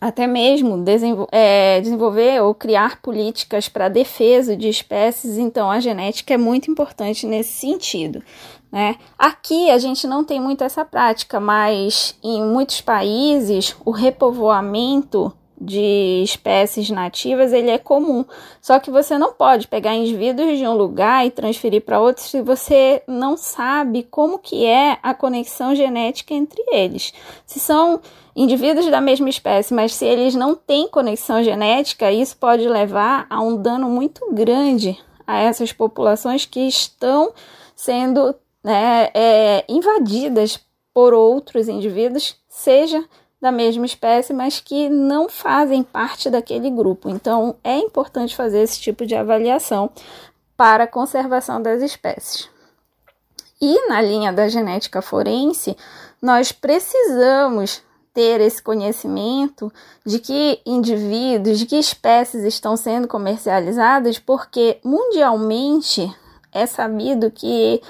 até 0.00 0.26
mesmo 0.26 0.78
desenvol 0.78 1.28
é, 1.32 1.80
desenvolver 1.80 2.42
ou 2.42 2.54
criar 2.54 3.00
políticas 3.00 3.68
para 3.68 3.88
defesa 3.88 4.56
de 4.56 4.68
espécies, 4.68 5.38
então 5.38 5.70
a 5.70 5.80
genética 5.80 6.34
é 6.34 6.38
muito 6.38 6.70
importante 6.70 7.26
nesse 7.26 7.52
sentido. 7.52 8.22
Né? 8.70 8.96
Aqui 9.18 9.70
a 9.70 9.78
gente 9.78 10.06
não 10.06 10.22
tem 10.22 10.40
muito 10.40 10.62
essa 10.62 10.84
prática, 10.84 11.40
mas 11.40 12.16
em 12.22 12.42
muitos 12.42 12.80
países 12.80 13.74
o 13.84 13.90
repovoamento 13.90 15.32
de 15.60 16.22
espécies 16.22 16.88
nativas 16.90 17.52
ele 17.52 17.70
é 17.70 17.78
comum. 17.78 18.24
Só 18.60 18.78
que 18.78 18.90
você 18.90 19.18
não 19.18 19.32
pode 19.32 19.66
pegar 19.66 19.94
indivíduos 19.94 20.58
de 20.58 20.66
um 20.66 20.76
lugar 20.76 21.26
e 21.26 21.30
transferir 21.30 21.82
para 21.82 22.00
outro 22.00 22.22
se 22.22 22.40
você 22.40 23.02
não 23.06 23.36
sabe 23.36 24.04
como 24.04 24.38
que 24.38 24.64
é 24.64 24.98
a 25.02 25.12
conexão 25.12 25.74
genética 25.74 26.34
entre 26.34 26.62
eles. 26.70 27.12
Se 27.44 27.58
são 27.58 28.00
indivíduos 28.36 28.86
da 28.86 29.00
mesma 29.00 29.28
espécie, 29.28 29.74
mas 29.74 29.94
se 29.94 30.04
eles 30.04 30.34
não 30.34 30.54
têm 30.54 30.88
conexão 30.88 31.42
genética, 31.42 32.12
isso 32.12 32.36
pode 32.36 32.68
levar 32.68 33.26
a 33.28 33.40
um 33.42 33.56
dano 33.56 33.88
muito 33.88 34.32
grande 34.32 34.96
a 35.26 35.40
essas 35.40 35.72
populações 35.72 36.46
que 36.46 36.60
estão 36.60 37.32
sendo 37.74 38.34
né, 38.62 39.10
é, 39.12 39.64
invadidas 39.68 40.60
por 40.94 41.12
outros 41.12 41.68
indivíduos, 41.68 42.36
seja 42.48 43.04
da 43.40 43.52
mesma 43.52 43.86
espécie, 43.86 44.32
mas 44.32 44.60
que 44.60 44.88
não 44.88 45.28
fazem 45.28 45.82
parte 45.82 46.28
daquele 46.28 46.70
grupo. 46.70 47.08
Então, 47.08 47.56
é 47.62 47.78
importante 47.78 48.34
fazer 48.34 48.60
esse 48.60 48.80
tipo 48.80 49.06
de 49.06 49.14
avaliação 49.14 49.90
para 50.56 50.84
a 50.84 50.88
conservação 50.88 51.62
das 51.62 51.82
espécies. 51.82 52.50
E 53.60 53.88
na 53.88 54.00
linha 54.00 54.32
da 54.32 54.48
genética 54.48 55.00
forense, 55.02 55.76
nós 56.20 56.52
precisamos 56.52 57.82
ter 58.12 58.40
esse 58.40 58.60
conhecimento 58.60 59.72
de 60.04 60.18
que 60.18 60.60
indivíduos, 60.66 61.58
de 61.58 61.66
que 61.66 61.76
espécies 61.76 62.42
estão 62.42 62.76
sendo 62.76 63.06
comercializadas, 63.06 64.18
porque 64.18 64.80
mundialmente 64.82 66.12
é 66.52 66.66
sabido 66.66 67.30
que 67.30 67.80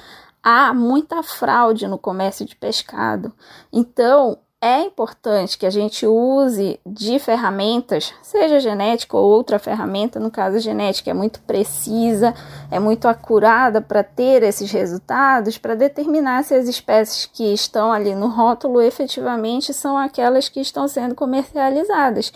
há 0.42 0.74
muita 0.74 1.22
fraude 1.22 1.86
no 1.86 1.98
comércio 1.98 2.44
de 2.44 2.54
pescado. 2.54 3.32
Então, 3.72 4.38
é 4.60 4.80
importante 4.82 5.56
que 5.56 5.64
a 5.64 5.70
gente 5.70 6.04
use 6.04 6.80
de 6.84 7.18
ferramentas, 7.20 8.12
seja 8.20 8.58
genética 8.58 9.16
ou 9.16 9.24
outra 9.24 9.56
ferramenta, 9.56 10.18
no 10.18 10.32
caso 10.32 10.58
genética 10.58 11.10
é 11.10 11.14
muito 11.14 11.40
precisa, 11.42 12.34
é 12.68 12.80
muito 12.80 13.06
acurada 13.06 13.80
para 13.80 14.02
ter 14.02 14.42
esses 14.42 14.70
resultados, 14.72 15.58
para 15.58 15.76
determinar 15.76 16.42
se 16.42 16.54
as 16.54 16.66
espécies 16.66 17.26
que 17.26 17.52
estão 17.52 17.92
ali 17.92 18.16
no 18.16 18.26
rótulo 18.26 18.82
efetivamente 18.82 19.72
são 19.72 19.96
aquelas 19.96 20.48
que 20.48 20.60
estão 20.60 20.88
sendo 20.88 21.14
comercializadas. 21.14 22.32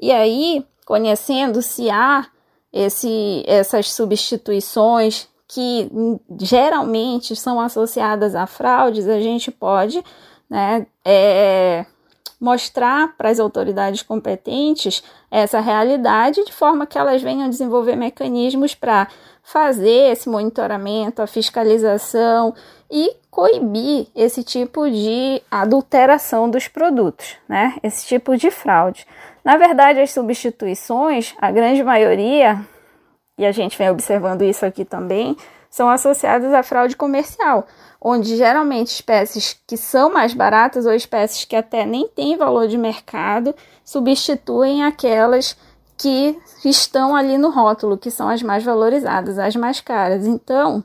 E 0.00 0.10
aí, 0.10 0.66
conhecendo 0.86 1.60
se 1.60 1.90
há 1.90 2.26
esse, 2.72 3.44
essas 3.46 3.92
substituições 3.92 5.28
que 5.46 5.90
geralmente 6.40 7.36
são 7.36 7.60
associadas 7.60 8.34
a 8.34 8.46
fraudes, 8.46 9.06
a 9.06 9.20
gente 9.20 9.50
pode 9.50 10.02
né, 10.48 10.86
é, 11.04 11.84
mostrar 12.40 13.16
para 13.16 13.30
as 13.30 13.40
autoridades 13.40 14.02
competentes 14.02 15.02
essa 15.30 15.60
realidade 15.60 16.44
de 16.44 16.52
forma 16.52 16.86
que 16.86 16.98
elas 16.98 17.22
venham 17.22 17.48
desenvolver 17.48 17.96
mecanismos 17.96 18.74
para 18.74 19.08
fazer 19.42 20.12
esse 20.12 20.28
monitoramento, 20.28 21.22
a 21.22 21.26
fiscalização 21.26 22.54
e 22.90 23.16
coibir 23.30 24.08
esse 24.14 24.42
tipo 24.42 24.90
de 24.90 25.42
adulteração 25.50 26.50
dos 26.50 26.68
produtos, 26.68 27.36
né? 27.48 27.76
Esse 27.82 28.06
tipo 28.06 28.36
de 28.36 28.50
fraude. 28.50 29.06
Na 29.44 29.56
verdade, 29.56 30.00
as 30.00 30.10
substituições, 30.10 31.34
a 31.38 31.50
grande 31.50 31.82
maioria, 31.82 32.60
e 33.38 33.46
a 33.46 33.52
gente 33.52 33.78
vem 33.78 33.90
observando 33.90 34.42
isso 34.42 34.66
aqui 34.66 34.84
também, 34.84 35.36
são 35.70 35.88
associadas 35.88 36.52
à 36.52 36.62
fraude 36.62 36.96
comercial 36.96 37.66
onde 38.08 38.36
geralmente 38.36 38.92
espécies 38.92 39.60
que 39.66 39.76
são 39.76 40.12
mais 40.12 40.32
baratas 40.32 40.86
ou 40.86 40.92
espécies 40.92 41.44
que 41.44 41.56
até 41.56 41.84
nem 41.84 42.06
têm 42.06 42.36
valor 42.36 42.68
de 42.68 42.78
mercado 42.78 43.52
substituem 43.84 44.84
aquelas 44.84 45.56
que 45.98 46.38
estão 46.64 47.16
ali 47.16 47.36
no 47.36 47.50
rótulo, 47.50 47.98
que 47.98 48.08
são 48.08 48.28
as 48.28 48.40
mais 48.42 48.62
valorizadas, 48.62 49.40
as 49.40 49.56
mais 49.56 49.80
caras. 49.80 50.24
Então, 50.24 50.84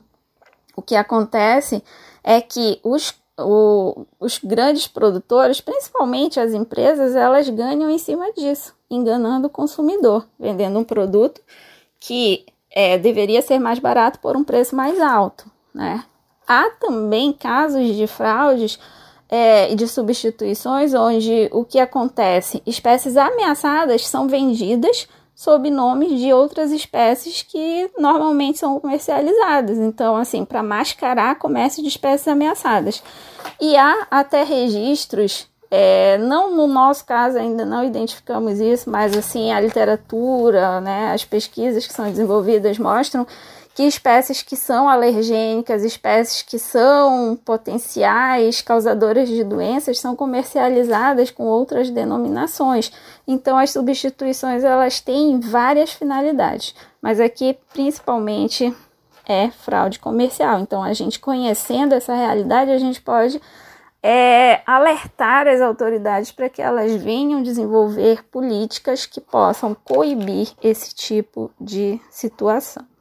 o 0.74 0.82
que 0.82 0.96
acontece 0.96 1.80
é 2.24 2.40
que 2.40 2.80
os, 2.82 3.14
o, 3.38 4.04
os 4.18 4.40
grandes 4.42 4.88
produtores, 4.88 5.60
principalmente 5.60 6.40
as 6.40 6.52
empresas, 6.52 7.14
elas 7.14 7.48
ganham 7.48 7.88
em 7.88 7.98
cima 7.98 8.32
disso, 8.32 8.74
enganando 8.90 9.46
o 9.46 9.50
consumidor, 9.50 10.26
vendendo 10.40 10.76
um 10.76 10.84
produto 10.84 11.40
que 12.00 12.44
é, 12.68 12.98
deveria 12.98 13.42
ser 13.42 13.60
mais 13.60 13.78
barato 13.78 14.18
por 14.18 14.36
um 14.36 14.42
preço 14.42 14.74
mais 14.74 14.98
alto, 14.98 15.48
né? 15.72 16.04
Há 16.46 16.70
também 16.70 17.32
casos 17.32 17.94
de 17.94 18.06
fraudes 18.06 18.78
é, 19.28 19.72
e 19.72 19.74
de 19.74 19.88
substituições 19.88 20.92
onde 20.92 21.48
o 21.52 21.64
que 21.64 21.78
acontece? 21.78 22.62
Espécies 22.66 23.16
ameaçadas 23.16 24.06
são 24.06 24.28
vendidas 24.28 25.08
sob 25.34 25.70
nomes 25.70 26.20
de 26.20 26.32
outras 26.32 26.70
espécies 26.70 27.42
que 27.42 27.90
normalmente 27.98 28.58
são 28.58 28.78
comercializadas. 28.78 29.78
Então, 29.78 30.16
assim, 30.16 30.44
para 30.44 30.62
mascarar 30.62 31.38
comércio 31.38 31.82
de 31.82 31.88
espécies 31.88 32.28
ameaçadas. 32.28 33.02
E 33.60 33.76
há 33.76 34.06
até 34.10 34.44
registros, 34.44 35.48
é, 35.70 36.18
não 36.18 36.54
no 36.54 36.66
nosso 36.66 37.04
caso 37.06 37.38
ainda 37.38 37.64
não 37.64 37.82
identificamos 37.82 38.60
isso, 38.60 38.90
mas 38.90 39.16
assim, 39.16 39.50
a 39.50 39.58
literatura, 39.58 40.80
né, 40.80 41.12
as 41.12 41.24
pesquisas 41.24 41.86
que 41.86 41.92
são 41.92 42.04
desenvolvidas 42.10 42.78
mostram 42.78 43.26
que 43.74 43.82
espécies 43.84 44.42
que 44.42 44.54
são 44.54 44.88
alergênicas, 44.88 45.82
espécies 45.82 46.42
que 46.42 46.58
são 46.58 47.38
potenciais 47.42 48.60
causadoras 48.60 49.28
de 49.28 49.42
doenças 49.42 49.98
são 49.98 50.14
comercializadas 50.14 51.30
com 51.30 51.44
outras 51.44 51.88
denominações. 51.88 52.92
Então 53.26 53.56
as 53.56 53.70
substituições 53.70 54.62
elas 54.62 55.00
têm 55.00 55.40
várias 55.40 55.92
finalidades, 55.92 56.74
mas 57.00 57.18
aqui 57.18 57.56
principalmente 57.72 58.74
é 59.26 59.50
fraude 59.50 59.98
comercial. 59.98 60.60
Então 60.60 60.82
a 60.82 60.92
gente 60.92 61.18
conhecendo 61.18 61.94
essa 61.94 62.14
realidade, 62.14 62.70
a 62.70 62.78
gente 62.78 63.00
pode 63.00 63.40
é, 64.02 64.60
alertar 64.66 65.46
as 65.46 65.62
autoridades 65.62 66.30
para 66.30 66.48
que 66.48 66.60
elas 66.60 66.92
venham 66.96 67.42
desenvolver 67.42 68.24
políticas 68.24 69.06
que 69.06 69.20
possam 69.20 69.74
coibir 69.74 70.48
esse 70.62 70.94
tipo 70.94 71.50
de 71.58 72.00
situação. 72.10 72.91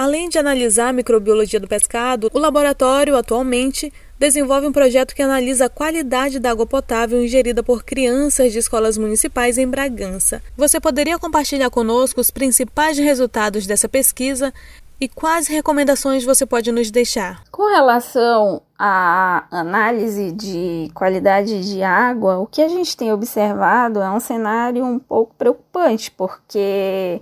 Além 0.00 0.30
de 0.30 0.38
analisar 0.38 0.88
a 0.88 0.92
microbiologia 0.94 1.60
do 1.60 1.68
pescado, 1.68 2.30
o 2.32 2.38
laboratório 2.38 3.14
atualmente 3.14 3.92
desenvolve 4.18 4.66
um 4.66 4.72
projeto 4.72 5.14
que 5.14 5.20
analisa 5.20 5.66
a 5.66 5.68
qualidade 5.68 6.38
da 6.38 6.52
água 6.52 6.66
potável 6.66 7.22
ingerida 7.22 7.62
por 7.62 7.84
crianças 7.84 8.50
de 8.50 8.60
escolas 8.60 8.96
municipais 8.96 9.58
em 9.58 9.68
Bragança. 9.68 10.42
Você 10.56 10.80
poderia 10.80 11.18
compartilhar 11.18 11.68
conosco 11.68 12.18
os 12.18 12.30
principais 12.30 12.96
resultados 12.96 13.66
dessa 13.66 13.90
pesquisa 13.90 14.54
e 14.98 15.06
quais 15.06 15.48
recomendações 15.48 16.24
você 16.24 16.46
pode 16.46 16.72
nos 16.72 16.90
deixar? 16.90 17.42
Com 17.50 17.70
relação 17.70 18.62
à 18.78 19.44
análise 19.50 20.32
de 20.32 20.90
qualidade 20.94 21.62
de 21.70 21.82
água, 21.82 22.38
o 22.38 22.46
que 22.46 22.62
a 22.62 22.68
gente 22.68 22.96
tem 22.96 23.12
observado 23.12 24.00
é 24.00 24.10
um 24.10 24.20
cenário 24.20 24.82
um 24.82 24.98
pouco 24.98 25.34
preocupante, 25.36 26.10
porque 26.10 27.20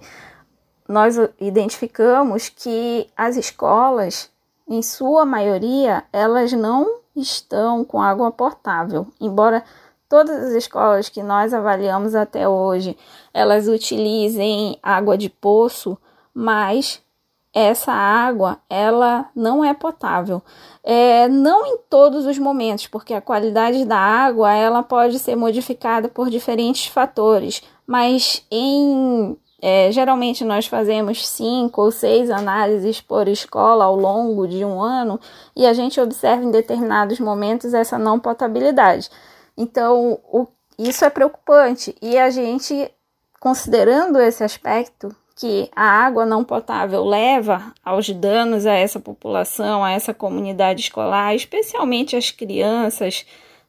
nós 0.88 1.16
identificamos 1.38 2.49
que 2.49 3.07
as 3.14 3.37
escolas, 3.37 4.30
em 4.66 4.80
sua 4.83 5.26
maioria, 5.26 6.02
elas 6.12 6.52
não 6.52 7.00
estão 7.14 7.85
com 7.85 8.00
água 8.00 8.30
potável, 8.30 9.07
embora 9.21 9.62
todas 10.09 10.47
as 10.47 10.52
escolas 10.52 11.09
que 11.09 11.23
nós 11.23 11.52
avaliamos 11.52 12.14
até 12.14 12.49
hoje, 12.49 12.97
elas 13.35 13.68
utilizem 13.68 14.78
água 14.83 15.18
de 15.18 15.28
poço, 15.28 15.99
mas 16.33 17.02
essa 17.52 17.92
água 17.92 18.59
ela 18.71 19.28
não 19.35 19.64
é 19.64 19.75
potável. 19.75 20.42
É, 20.83 21.28
não 21.28 21.66
em 21.66 21.78
todos 21.90 22.25
os 22.25 22.38
momentos, 22.38 22.87
porque 22.87 23.12
a 23.12 23.21
qualidade 23.21 23.85
da 23.85 23.99
água 23.99 24.52
ela 24.54 24.83
pode 24.83 25.18
ser 25.18 25.37
modificada 25.37 26.09
por 26.09 26.30
diferentes 26.30 26.87
fatores, 26.87 27.62
mas 27.87 28.47
em 28.50 29.37
é, 29.60 29.90
geralmente 29.90 30.44
nós 30.44 30.66
fazemos 30.66 31.26
cinco 31.26 31.83
ou 31.83 31.90
seis 31.90 32.30
análises 32.30 33.00
por 33.00 33.26
escola 33.26 33.85
ao 33.85 33.96
longo 33.96 34.46
de 34.46 34.64
um 34.64 34.80
ano 34.80 35.20
e 35.54 35.66
a 35.66 35.72
gente 35.72 36.00
observa 36.00 36.44
em 36.44 36.50
determinados 36.50 37.18
momentos 37.18 37.74
essa 37.74 37.98
não 37.98 38.20
potabilidade. 38.20 39.11
Então, 39.56 40.20
o, 40.33 40.46
isso 40.78 41.04
é 41.04 41.11
preocupante 41.11 41.94
e 42.00 42.16
a 42.16 42.30
gente, 42.30 42.88
considerando 43.40 44.20
esse 44.20 44.44
aspecto, 44.44 45.14
que 45.35 45.70
a 45.74 45.85
água 45.85 46.26
não 46.26 46.42
potável 46.42 47.04
leva 47.04 47.72
aos 47.85 48.11
danos 48.11 48.66
a 48.66 48.72
essa 48.72 48.98
população, 48.98 49.85
a 49.85 49.92
essa 49.92 50.12
comunidade 50.12 50.80
escolar, 50.80 51.33
especialmente 51.33 52.16
as 52.16 52.33
crianças 52.33 53.24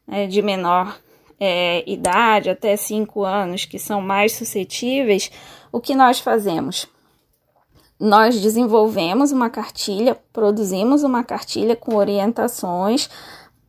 né, 0.08 0.26
de 0.26 0.42
menor 0.42 1.00
é, 1.40 1.90
idade, 1.90 2.50
até 2.50 2.76
5 2.76 3.24
anos, 3.24 3.66
que 3.66 3.80
são 3.80 4.02
mais 4.02 4.34
suscetíveis, 4.34 5.32
o 5.72 5.80
que 5.80 5.96
nós 5.96 6.20
fazemos? 6.20 6.88
Nós 8.00 8.40
desenvolvemos 8.40 9.32
uma 9.32 9.50
cartilha, 9.50 10.18
produzimos 10.32 11.04
uma 11.04 11.24
cartilha 11.24 11.76
com 11.76 11.96
orientações 11.96 13.10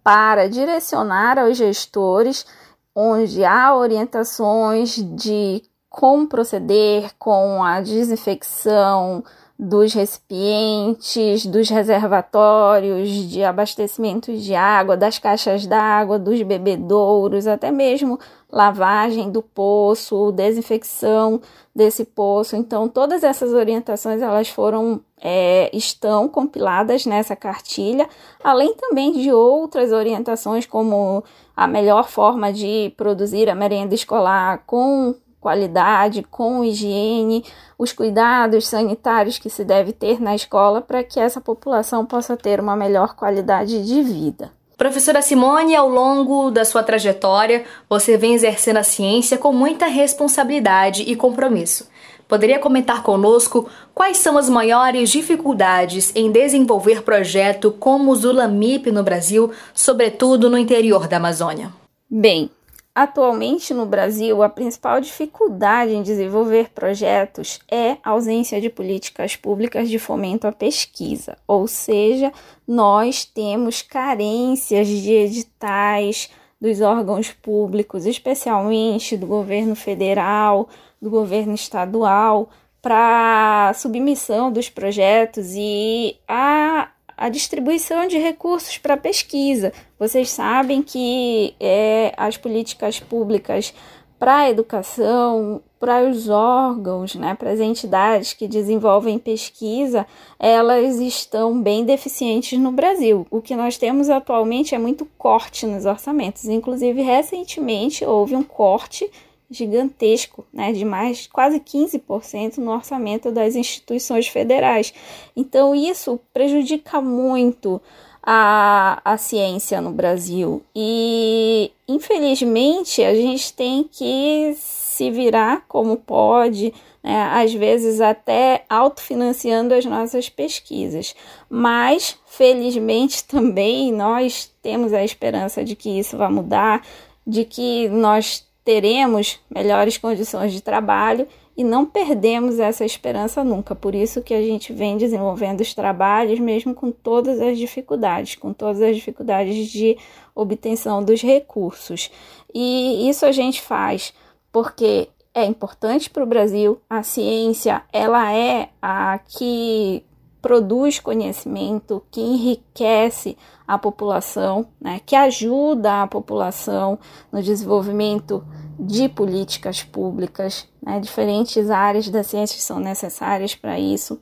para 0.03 0.49
direcionar 0.49 1.39
aos 1.39 1.57
gestores, 1.57 2.47
onde 2.95 3.45
há 3.45 3.75
orientações 3.75 4.97
de 4.97 5.63
como 5.89 6.29
proceder 6.29 7.11
com 7.19 7.63
a 7.65 7.81
desinfecção, 7.81 9.25
dos 9.62 9.92
recipientes, 9.92 11.44
dos 11.44 11.68
reservatórios 11.68 13.11
de 13.29 13.44
abastecimento 13.44 14.33
de 14.33 14.55
água, 14.55 14.96
das 14.96 15.18
caixas 15.18 15.66
d'água, 15.66 16.18
dos 16.18 16.40
bebedouros, 16.40 17.46
até 17.46 17.70
mesmo 17.70 18.18
lavagem 18.51 19.31
do 19.31 19.42
poço, 19.42 20.33
desinfecção 20.33 21.42
desse 21.77 22.07
poço. 22.07 22.57
Então, 22.57 22.88
todas 22.88 23.23
essas 23.23 23.53
orientações 23.53 24.23
elas 24.23 24.49
foram 24.49 25.03
é, 25.20 25.70
estão 25.77 26.27
compiladas 26.27 27.05
nessa 27.05 27.37
cartilha, 27.37 28.09
além 28.42 28.75
também 28.75 29.12
de 29.12 29.31
outras 29.31 29.92
orientações 29.92 30.64
como 30.64 31.23
a 31.55 31.66
melhor 31.66 32.09
forma 32.09 32.51
de 32.51 32.94
produzir 32.96 33.51
a 33.51 33.55
merenda 33.55 33.94
escolar 33.94 34.62
com 34.66 35.14
qualidade, 35.40 36.22
com 36.31 36.62
higiene, 36.62 37.44
os 37.79 37.92
cuidados 37.92 38.66
sanitários 38.68 39.38
que 39.38 39.48
se 39.48 39.64
deve 39.64 39.92
ter 39.92 40.20
na 40.20 40.35
escola 40.35 40.81
para 40.81 41.03
que 41.03 41.18
essa 41.18 41.40
população 41.40 42.05
possa 42.05 42.37
ter 42.37 42.61
uma 42.61 42.76
melhor 42.76 43.14
qualidade 43.14 43.85
de 43.85 44.03
vida. 44.03 44.53
Professora 44.76 45.20
Simone, 45.20 45.76
ao 45.76 45.88
longo 45.88 46.50
da 46.50 46.64
sua 46.64 46.83
trajetória, 46.83 47.64
você 47.88 48.16
vem 48.16 48.33
exercendo 48.35 48.79
a 48.79 48.83
ciência 48.83 49.37
com 49.37 49.53
muita 49.53 49.87
responsabilidade 49.87 51.03
e 51.03 51.14
compromisso. 51.14 51.87
Poderia 52.26 52.59
comentar 52.59 53.03
conosco 53.03 53.68
quais 53.92 54.16
são 54.16 54.38
as 54.38 54.48
maiores 54.48 55.11
dificuldades 55.11 56.12
em 56.14 56.31
desenvolver 56.31 57.03
projeto 57.03 57.72
como 57.72 58.12
o 58.12 58.16
Zulamip 58.16 58.90
no 58.90 59.03
Brasil, 59.03 59.50
sobretudo 59.74 60.48
no 60.48 60.57
interior 60.57 61.09
da 61.09 61.16
Amazônia? 61.16 61.72
Bem, 62.09 62.48
Atualmente 62.92 63.72
no 63.72 63.87
Brasil, 63.87 64.42
a 64.42 64.48
principal 64.48 65.00
dificuldade 65.00 65.92
em 65.92 66.03
desenvolver 66.03 66.70
projetos 66.70 67.61
é 67.70 67.92
a 68.03 68.11
ausência 68.11 68.61
de 68.61 68.68
políticas 68.68 69.37
públicas 69.37 69.88
de 69.88 69.98
fomento 69.98 70.46
à 70.46 70.53
pesquisa, 70.53 71.37
ou 71.46 71.68
seja, 71.68 72.33
nós 72.66 73.24
temos 73.24 73.81
carências 73.81 74.88
de 74.88 75.12
editais 75.12 76.31
dos 76.61 76.81
órgãos 76.81 77.31
públicos, 77.31 78.07
especialmente 78.07 79.16
do 79.16 79.26
governo 79.26 79.76
federal, 79.76 80.68
do 81.00 81.09
governo 81.09 81.55
estadual, 81.55 82.50
para 82.83 83.72
submissão 83.74 84.50
dos 84.50 84.68
projetos 84.68 85.53
e 85.55 86.16
a 86.26 86.90
a 87.21 87.29
distribuição 87.29 88.09
de 88.09 88.17
recursos 88.17 88.79
para 88.79 88.97
pesquisa. 88.97 89.75
Vocês 89.99 90.31
sabem 90.31 90.81
que 90.81 91.55
é, 91.61 92.15
as 92.17 92.39
políticas 92.39 92.99
públicas 92.99 93.75
para 94.19 94.39
a 94.39 94.51
educação, 94.51 95.63
para 95.79 96.09
os 96.09 96.31
órgãos, 96.31 97.15
né, 97.15 97.35
para 97.35 97.51
as 97.51 97.61
entidades 97.61 98.33
que 98.33 98.49
desenvolvem 98.49 99.19
pesquisa, 99.19 100.07
elas 100.39 100.99
estão 100.99 101.61
bem 101.61 101.85
deficientes 101.85 102.59
no 102.59 102.73
Brasil. 102.73 103.27
O 103.31 103.43
que 103.43 103.55
nós 103.55 103.77
temos 103.77 104.09
atualmente 104.09 104.75
é 104.75 104.79
muito 104.79 105.07
corte 105.19 105.67
nos 105.67 105.85
orçamentos. 105.85 106.47
Inclusive, 106.47 107.03
recentemente 107.03 108.03
houve 108.03 108.35
um 108.35 108.43
corte 108.43 109.11
gigantesco, 109.51 110.47
né, 110.53 110.73
de 110.73 110.85
mais 110.85 111.27
quase 111.27 111.59
15% 111.59 112.59
no 112.59 112.71
orçamento 112.71 113.33
das 113.33 113.57
instituições 113.57 114.29
federais. 114.29 114.95
Então, 115.37 115.75
isso 115.75 116.21
prejudica 116.33 117.01
muito 117.01 117.81
a, 118.23 119.01
a 119.05 119.17
ciência 119.17 119.81
no 119.81 119.91
Brasil. 119.91 120.63
E, 120.75 121.73
infelizmente, 121.89 123.03
a 123.03 123.15
gente 123.15 123.53
tem 123.53 123.85
que 123.91 124.55
se 124.57 125.11
virar 125.11 125.65
como 125.67 125.97
pode, 125.97 126.73
né? 127.03 127.23
às 127.33 127.53
vezes 127.53 128.01
até 128.01 128.65
autofinanciando 128.69 129.75
as 129.75 129.85
nossas 129.85 130.29
pesquisas. 130.29 131.15
Mas, 131.49 132.17
felizmente, 132.27 133.25
também 133.27 133.93
nós 133.93 134.51
temos 134.63 134.93
a 134.93 135.03
esperança 135.03 135.65
de 135.65 135.75
que 135.75 135.99
isso 135.99 136.17
vai 136.17 136.31
mudar, 136.31 136.87
de 137.27 137.45
que 137.45 137.89
nós 137.89 138.47
teremos 138.64 139.40
melhores 139.49 139.96
condições 139.96 140.53
de 140.53 140.61
trabalho 140.61 141.27
e 141.57 141.64
não 141.64 141.85
perdemos 141.85 142.59
essa 142.59 142.85
esperança 142.85 143.44
nunca. 143.44 143.75
Por 143.75 143.94
isso 143.94 144.23
que 144.23 144.33
a 144.33 144.40
gente 144.40 144.73
vem 144.73 144.96
desenvolvendo 144.96 145.61
os 145.61 145.75
trabalhos, 145.75 146.38
mesmo 146.38 146.75
com 146.75 146.90
todas 146.90 147.40
as 147.40 147.59
dificuldades, 147.59 148.37
com 148.37 148.53
todas 148.53 148.81
as 148.81 148.94
dificuldades 148.94 149.68
de 149.68 149.96
obtenção 150.35 151.03
dos 151.03 151.20
recursos. 151.20 152.11
E 152.55 153.09
isso 153.09 153.27
a 153.27 153.33
gente 153.33 153.61
faz 153.61 154.14
porque 154.53 155.09
é 155.35 155.44
importante 155.44 156.11
para 156.11 156.23
o 156.23 156.27
Brasil. 156.27 156.81
A 156.88 157.03
ciência, 157.03 157.83
ela 157.92 158.33
é 158.33 158.68
a 158.81 159.18
que 159.18 160.03
produz 160.40 160.98
conhecimento, 160.98 162.03
que 162.11 162.20
enriquece 162.20 163.37
a 163.66 163.79
população, 163.79 164.66
né, 164.81 165.00
que 165.05 165.14
ajuda 165.14 166.03
a 166.03 166.07
população 166.07 166.98
no 167.31 167.42
desenvolvimento 167.42 168.44
de 168.79 169.09
políticas 169.09 169.83
públicas, 169.83 170.66
né, 170.83 170.98
diferentes 170.98 171.70
áreas 171.70 172.09
da 172.09 172.22
ciência 172.22 172.61
são 172.61 172.81
necessárias 172.81 173.55
para 173.55 173.79
isso. 173.79 174.20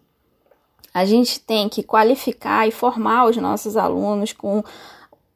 A 0.92 1.04
gente 1.04 1.38
tem 1.40 1.68
que 1.68 1.82
qualificar 1.82 2.66
e 2.66 2.72
formar 2.72 3.26
os 3.26 3.36
nossos 3.36 3.76
alunos 3.76 4.32
com 4.32 4.64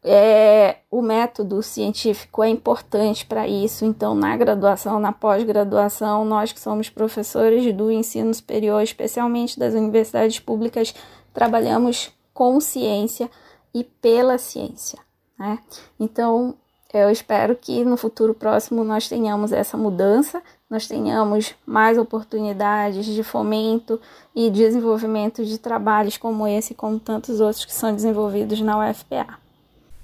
é, 0.05 0.79
o 0.91 1.01
método 1.01 1.63
científico 1.63 2.43
é 2.43 2.49
importante 2.49 3.25
para 3.25 3.47
isso, 3.47 3.85
então, 3.85 4.15
na 4.15 4.37
graduação, 4.37 4.99
na 4.99 5.13
pós-graduação, 5.13 6.25
nós 6.25 6.53
que 6.53 6.61
somos 6.61 6.89
professores 6.89 7.73
do 7.73 7.91
ensino 7.91 8.35
superior, 8.35 8.83
especialmente 8.83 9.59
das 9.59 9.75
universidades 9.75 10.41
públicas, 10.41 10.93
trabalhamos 11.33 12.11
com 12.35 12.59
ciência 12.61 13.31
e 13.73 13.85
pela 13.85 14.39
ciência. 14.39 14.99
Né? 15.39 15.59
Então, 16.01 16.57
eu 16.93 17.09
espero 17.09 17.57
que 17.57 17.85
no 17.85 17.97
futuro 17.97 18.35
próximo 18.35 18.83
nós 18.85 19.09
tenhamos 19.09 19.53
essa 19.53 19.77
mudança, 19.77 20.43
nós 20.69 20.87
tenhamos 20.87 21.55
mais 21.65 21.97
oportunidades 21.97 23.07
de 23.07 23.23
fomento 23.23 24.01
e 24.35 24.51
desenvolvimento 24.51 25.45
de 25.45 25.59
trabalhos 25.59 26.17
como 26.17 26.47
esse, 26.47 26.75
como 26.75 26.99
tantos 26.99 27.41
outros 27.41 27.65
que 27.65 27.73
são 27.73 27.95
desenvolvidos 27.95 28.61
na 28.61 28.91
UFPA. 28.91 29.42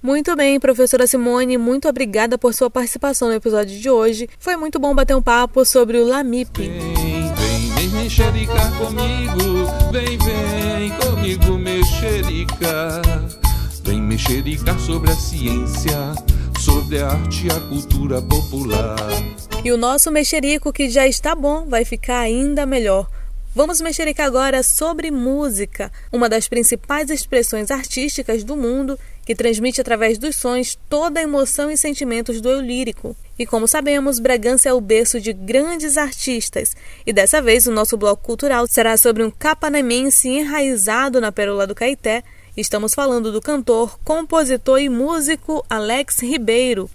Muito 0.01 0.37
bem, 0.37 0.61
professora 0.61 1.09
Simone, 1.09 1.59
muito 1.59 1.89
obrigada 1.89 2.39
por 2.39 2.55
sua 2.55 2.71
participação 2.71 3.27
no 3.27 3.35
episódio 3.35 3.77
de 3.77 3.91
hoje. 3.91 4.29
Foi 4.39 4.57
muito 4.57 4.79
bom 4.79 4.95
bater 4.95 5.17
um 5.17 5.21
papo 5.21 5.65
sobre 5.65 5.99
o 5.99 6.07
LAMIP. 6.07 6.57
Vem, 6.57 7.35
vem, 7.35 7.75
vem 7.75 7.89
mexericar 8.05 8.73
comigo, 8.79 9.67
vem, 9.91 10.17
vem 10.19 10.91
comigo 11.01 11.59
mexericar. 11.59 13.03
Vem 13.83 14.01
mexericar 14.01 14.79
sobre 14.79 15.11
a 15.11 15.17
ciência, 15.17 16.15
sobre 16.61 17.01
a 17.01 17.09
arte 17.09 17.49
e 17.49 17.51
a 17.51 17.59
cultura 17.59 18.23
popular. 18.23 18.97
E 19.65 19.73
o 19.73 19.77
nosso 19.77 20.13
mexerico, 20.13 20.73
que 20.73 20.89
já 20.89 21.09
está 21.09 21.35
bom, 21.35 21.67
vai 21.67 21.85
ficar 21.85 22.21
ainda 22.21 22.65
melhor. 22.65 23.09
Vamos 23.53 23.81
mexericar 23.81 24.27
agora 24.27 24.63
sobre 24.63 25.11
música, 25.11 25.91
uma 26.13 26.29
das 26.29 26.47
principais 26.47 27.11
expressões 27.11 27.73
artísticas 27.73 28.45
do 28.45 28.57
mundo 28.57 28.97
que 29.29 29.35
transmite 29.35 29.79
através 29.79 30.17
dos 30.17 30.37
sons 30.37 30.79
toda 30.89 31.21
a 31.21 31.23
emoção 31.23 31.71
e 31.71 31.77
sentimentos 31.77 32.41
do 32.41 32.49
eu 32.49 32.63
lírico. 32.63 33.15
E 33.39 33.45
como 33.45 33.69
sabemos, 33.69 34.19
Bragança 34.19 34.71
é 34.71 34.73
o 34.73 34.81
berço 34.81 35.21
de 35.21 35.35
grandes 35.35 35.99
artistas, 35.99 36.75
e 37.07 37.13
dessa 37.13 37.43
vez 37.43 37.67
o 37.67 37.71
nosso 37.71 37.99
bloco 37.99 38.25
cultural 38.25 38.67
será 38.67 38.97
sobre 38.97 39.23
um 39.23 39.31
capanamense 39.31 40.31
enraizado 40.31 41.21
na 41.21 41.31
Pérola 41.31 41.67
do 41.67 41.75
Caeté. 41.75 42.25
Estamos 42.57 42.95
falando 42.95 43.31
do 43.31 43.43
cantor, 43.43 43.99
compositor 44.03 44.81
e 44.81 44.89
músico 44.89 45.63
Alex 45.69 46.21
Ribeiro. 46.21 46.89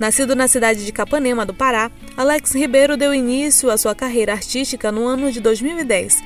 Nascido 0.00 0.34
na 0.34 0.48
cidade 0.48 0.86
de 0.86 0.90
Capanema, 0.90 1.44
do 1.44 1.52
Pará, 1.52 1.90
Alex 2.16 2.54
Ribeiro 2.54 2.96
deu 2.96 3.12
início 3.12 3.70
à 3.70 3.76
sua 3.76 3.94
carreira 3.94 4.32
artística 4.32 4.90
no 4.90 5.06
ano 5.06 5.30
de 5.30 5.38
2010, 5.38 6.16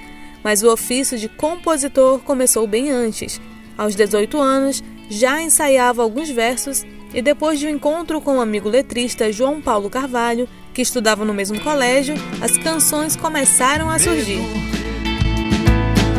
mas 0.45 0.63
o 0.63 0.73
ofício 0.73 1.19
de 1.19 1.29
compositor 1.29 2.21
começou 2.21 2.65
bem 2.65 2.93
antes. 2.93 3.41
Aos 3.77 3.97
18 3.97 4.41
anos, 4.41 4.85
já 5.13 5.43
ensaiava 5.43 6.03
alguns 6.03 6.31
versos 6.31 6.85
e 7.13 7.21
depois 7.21 7.61
de 7.61 7.67
um 7.67 7.71
encontro 7.71 8.21
com 8.21 8.39
o 8.39 8.41
amigo 8.41 8.69
letrista 8.69 9.31
João 9.31 9.61
Paulo 9.61 9.91
Carvalho, 9.91 10.49
que 10.73 10.81
estudava 10.81 11.23
no 11.25 11.35
mesmo 11.35 11.61
colégio, 11.61 12.15
as 12.41 12.57
canções 12.57 13.15
começaram 13.15 13.91
a 13.91 13.99
surgir. 13.99 14.41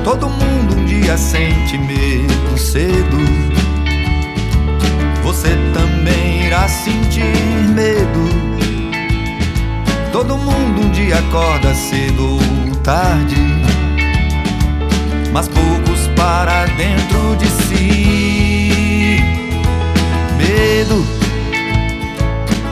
Todo 0.03 0.29
mundo 0.29 0.75
um 0.75 0.86
dia 0.86 1.17
sente 1.17 1.75
medo 1.77 2.58
cedo. 2.58 3.17
Você 5.23 5.49
também 5.73 6.45
irá 6.45 6.67
sentir 6.67 7.23
medo. 7.73 8.53
Todo 10.12 10.38
mundo 10.38 10.82
um 10.82 10.91
dia 10.91 11.17
acorda 11.17 11.73
cedo 11.73 12.34
ou 12.34 12.75
tarde, 12.84 13.38
mas 15.32 15.47
poucos 15.47 16.08
para 16.15 16.65
dentro 16.65 17.36
de 17.38 17.47
si 17.47 18.33
medo. 20.84 20.96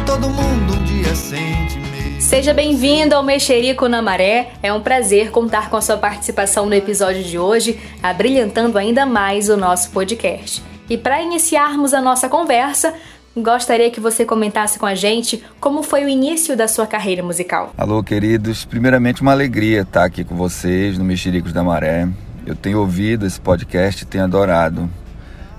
Todo 0.06 0.30
mundo 0.30 0.74
um 0.74 0.84
dia 0.84 1.16
sente 1.16 1.78
medo. 1.78 2.22
Seja 2.22 2.54
bem-vindo 2.54 3.16
ao 3.16 3.24
Mexerico 3.24 3.88
na 3.88 4.02
Maré. 4.02 4.52
É 4.62 4.74
um 4.74 4.82
prazer 4.82 5.32
contar 5.32 5.70
com 5.70 5.78
a 5.78 5.82
sua 5.82 5.98
participação 5.98 6.66
no 6.66 6.74
episódio 6.74 7.24
de 7.24 7.40
hoje, 7.40 7.80
abrilhantando 8.04 8.78
ainda 8.78 9.06
mais 9.06 9.50
o 9.50 9.56
nosso 9.56 9.92
podcast. 9.92 10.62
E 10.90 10.98
para 10.98 11.22
iniciarmos 11.22 11.94
a 11.94 12.02
nossa 12.02 12.28
conversa, 12.30 12.94
Gostaria 13.34 13.90
que 13.90 14.02
você 14.02 14.26
comentasse 14.26 14.78
com 14.78 14.86
a 14.86 14.94
gente 14.94 15.42
como 15.58 15.84
foi 15.84 16.04
o 16.04 16.10
início 16.10 16.58
da 16.58 16.68
sua 16.68 16.86
carreira 16.86 17.24
musical. 17.24 17.74
Alô, 17.78 18.04
queridos. 18.04 18.66
Primeiramente, 18.66 19.22
uma 19.22 19.32
alegria 19.32 19.84
estar 19.84 20.04
aqui 20.04 20.26
com 20.26 20.36
vocês 20.36 20.98
no 20.98 21.06
Mexericos 21.06 21.54
da 21.54 21.64
Maré. 21.64 22.10
Eu 22.46 22.58
tenho 22.58 22.80
ouvido 22.80 23.26
esse 23.26 23.40
podcast 23.40 24.04
e 24.04 24.06
tenho 24.06 24.26
adorado. 24.26 24.90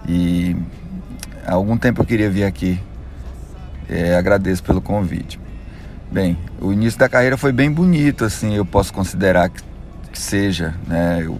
E 0.07 0.55
há 1.47 1.53
algum 1.53 1.77
tempo 1.77 2.01
eu 2.03 2.07
queria 2.07 2.31
vir 2.31 2.45
aqui. 2.45 2.81
É, 3.89 4.17
agradeço 4.17 4.63
pelo 4.63 4.81
convite. 4.81 5.39
Bem, 6.11 6.39
o 6.61 6.73
início 6.73 6.99
da 6.99 7.09
carreira 7.09 7.37
foi 7.37 7.53
bem 7.53 7.71
bonito, 7.71 8.25
assim, 8.25 8.55
eu 8.55 8.67
posso 8.67 8.93
considerar 8.93 9.49
que, 9.49 9.63
que 10.13 10.21
seja, 10.21 10.75
né? 10.87 11.21
Eu, 11.23 11.39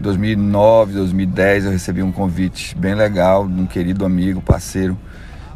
2009, 0.00 0.94
2010 0.94 1.66
eu 1.66 1.70
recebi 1.70 2.02
um 2.02 2.10
convite 2.10 2.74
bem 2.76 2.94
legal 2.94 3.46
de 3.46 3.60
um 3.60 3.66
querido 3.66 4.04
amigo, 4.04 4.40
parceiro, 4.40 4.96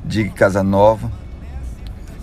Dig 0.04 0.30
Casanova, 0.30 1.10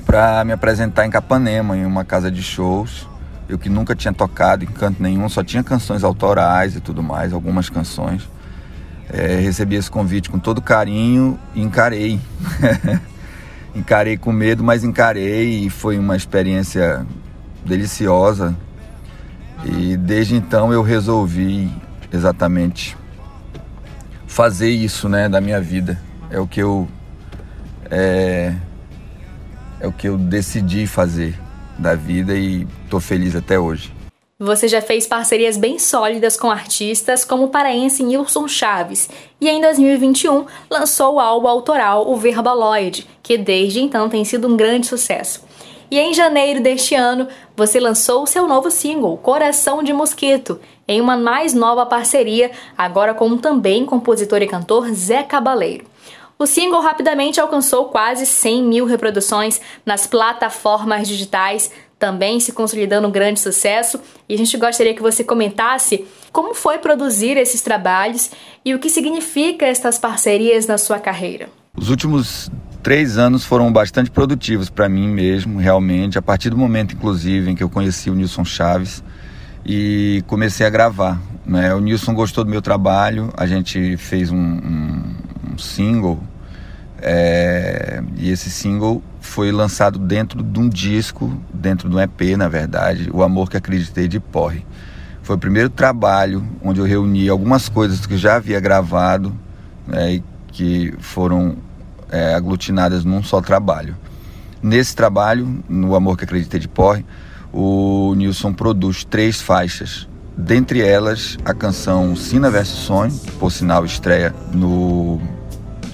para 0.06 0.46
me 0.46 0.54
apresentar 0.54 1.06
em 1.06 1.10
Capanema, 1.10 1.76
em 1.76 1.86
uma 1.86 2.06
casa 2.06 2.32
de 2.32 2.44
shows. 2.44 3.10
Eu 3.50 3.58
que 3.58 3.68
nunca 3.68 3.96
tinha 3.96 4.14
tocado 4.14 4.64
em 4.64 4.68
canto 4.68 5.02
nenhum, 5.02 5.28
só 5.28 5.44
tinha 5.44 5.64
canções 5.64 6.04
autorais 6.04 6.76
e 6.76 6.80
tudo 6.80 7.02
mais, 7.04 7.34
algumas 7.34 7.70
canções. 7.70 8.30
É, 9.14 9.36
recebi 9.36 9.76
esse 9.76 9.92
convite 9.92 10.30
com 10.30 10.40
todo 10.40 10.62
carinho 10.62 11.38
e 11.54 11.62
encarei. 11.62 12.20
encarei 13.76 14.18
com 14.18 14.32
medo, 14.32 14.64
mas 14.64 14.84
encarei 14.84 15.66
e 15.66 15.70
foi 15.70 16.00
uma 16.00 16.16
experiência 16.16 17.06
deliciosa. 17.66 18.56
E 19.66 19.98
desde 19.98 20.36
então 20.36 20.72
eu 20.72 20.82
resolvi 20.82 21.70
exatamente 22.12 22.98
fazer 24.26 24.70
isso, 24.70 25.10
né, 25.10 25.28
da 25.28 25.42
minha 25.42 25.60
vida. 25.60 26.00
É 26.30 26.40
o 26.40 26.48
que 26.48 26.62
eu 26.62 26.88
é, 27.90 28.56
é 29.82 29.88
o 29.88 29.92
que 29.92 30.08
eu 30.08 30.18
decidi 30.18 30.88
fazer 30.88 31.38
da 31.78 31.96
vida 31.96 32.34
e 32.34 32.66
estou 32.86 33.02
feliz 33.02 33.36
até 33.36 33.60
hoje. 33.60 33.94
Você 34.44 34.68
já 34.68 34.82
fez 34.82 35.06
parcerias 35.06 35.56
bem 35.56 35.78
sólidas 35.78 36.36
com 36.36 36.50
artistas 36.50 37.24
como 37.24 37.44
o 37.44 37.50
paraense 37.50 38.02
Nilson 38.02 38.48
Chaves 38.48 39.08
e 39.40 39.48
em 39.48 39.62
2021 39.62 40.48
lançou 40.68 41.14
o 41.14 41.20
álbum 41.20 41.48
autoral 41.48 42.10
O 42.10 42.16
Verbaloid, 42.16 43.08
que 43.22 43.38
desde 43.38 43.84
então 43.84 44.10
tem 44.10 44.26
sido 44.26 44.48
um 44.48 44.58
grande 44.58 44.88
sucesso. 44.88 45.44
E 45.92 46.00
em 46.00 46.12
janeiro 46.12 46.60
deste 46.60 46.96
ano, 46.96 47.28
você 47.56 47.80
lançou 47.80 48.24
o 48.24 48.26
seu 48.26 48.48
novo 48.48 48.72
single, 48.72 49.16
Coração 49.16 49.84
de 49.84 49.94
Mosquito, 49.94 50.60
em 50.88 51.00
uma 51.00 51.16
mais 51.16 51.54
nova 51.54 51.86
parceria, 51.86 52.50
agora 52.76 53.14
com 53.14 53.38
também 53.38 53.86
compositor 53.86 54.42
e 54.42 54.48
cantor 54.48 54.92
Zé 54.92 55.22
Cabaleiro. 55.22 55.86
O 56.40 56.48
single 56.48 56.82
rapidamente 56.82 57.40
alcançou 57.40 57.90
quase 57.90 58.26
100 58.26 58.64
mil 58.64 58.86
reproduções 58.86 59.62
nas 59.86 60.08
plataformas 60.08 61.08
digitais, 61.08 61.70
também 62.02 62.40
se 62.40 62.52
consolidando 62.52 63.08
um 63.08 63.12
grande 63.12 63.40
sucesso. 63.40 64.02
E 64.28 64.34
a 64.34 64.38
gente 64.38 64.58
gostaria 64.58 64.96
que 64.96 65.04
você 65.04 65.24
comentasse 65.24 66.04
como 66.32 66.56
foi 66.56 66.80
produzir 66.80 67.38
esses 67.38 67.62
trabalhos 67.62 68.32
e 68.66 68.74
o 68.74 68.80
que 68.80 68.90
significa 68.90 69.68
estas 69.68 70.00
parcerias 70.00 70.66
na 70.66 70.80
sua 70.80 71.00
carreira. 71.00 71.48
Os 71.78 71.92
últimos 71.92 72.50
três 72.82 73.20
anos 73.20 73.46
foram 73.46 73.72
bastante 73.72 74.10
produtivos 74.10 74.68
para 74.68 74.90
mim 74.90 75.08
mesmo, 75.08 75.60
realmente, 75.60 76.18
a 76.18 76.22
partir 76.24 76.50
do 76.50 76.58
momento, 76.58 76.96
inclusive, 76.96 77.52
em 77.52 77.56
que 77.56 77.64
eu 77.64 77.70
conheci 77.70 78.10
o 78.10 78.16
Nilson 78.16 78.44
Chaves 78.44 79.04
e 79.64 80.24
comecei 80.26 80.66
a 80.66 80.70
gravar. 80.72 81.22
Né? 81.46 81.72
O 81.76 81.80
Nilson 81.80 82.16
gostou 82.16 82.44
do 82.44 82.50
meu 82.50 82.64
trabalho, 82.64 83.32
a 83.38 83.46
gente 83.46 83.96
fez 83.98 84.32
um, 84.32 84.38
um, 84.38 85.16
um 85.54 85.58
single 85.60 86.20
é, 87.02 88.04
e 88.16 88.30
esse 88.30 88.52
single 88.52 89.02
foi 89.20 89.52
lançado 89.52 89.98
dentro 89.98 90.44
de 90.44 90.60
um 90.60 90.70
disco, 90.70 91.36
dentro 91.52 91.90
de 91.90 91.96
um 91.96 92.00
EP, 92.00 92.38
na 92.38 92.48
verdade, 92.48 93.10
O 93.12 93.24
Amor 93.24 93.50
que 93.50 93.58
Acreditei 93.58 94.08
de 94.08 94.20
Porre. 94.20 94.66
Foi 95.24 95.36
o 95.36 95.40
primeiro 95.40 95.70
trabalho 95.70 96.44
onde 96.64 96.80
eu 96.80 96.86
reuni 96.86 97.28
algumas 97.28 97.68
coisas 97.68 98.06
que 98.06 98.14
eu 98.14 98.18
já 98.18 98.36
havia 98.36 98.60
gravado 98.60 99.36
né, 99.88 100.16
e 100.16 100.24
que 100.52 100.94
foram 101.00 101.58
é, 102.12 102.36
aglutinadas 102.36 103.04
num 103.04 103.24
só 103.24 103.42
trabalho. 103.42 103.96
Nesse 104.62 104.96
trabalho, 104.96 105.64
no 105.68 105.96
Amor 105.96 106.18
que 106.18 106.24
Acreditei 106.24 106.60
de 106.60 106.68
Porre, 106.68 107.04
o 107.52 108.14
Nilson 108.16 108.54
produz 108.54 109.04
três 109.04 109.42
faixas. 109.42 110.08
Dentre 110.38 110.82
elas, 110.82 111.38
a 111.44 111.54
canção 111.54 112.16
Sina 112.16 112.50
vs 112.50 112.68
Sonho, 112.68 113.12
que 113.12 113.32
por 113.34 113.52
sinal 113.52 113.86
estreia 113.86 114.34
no 114.54 115.20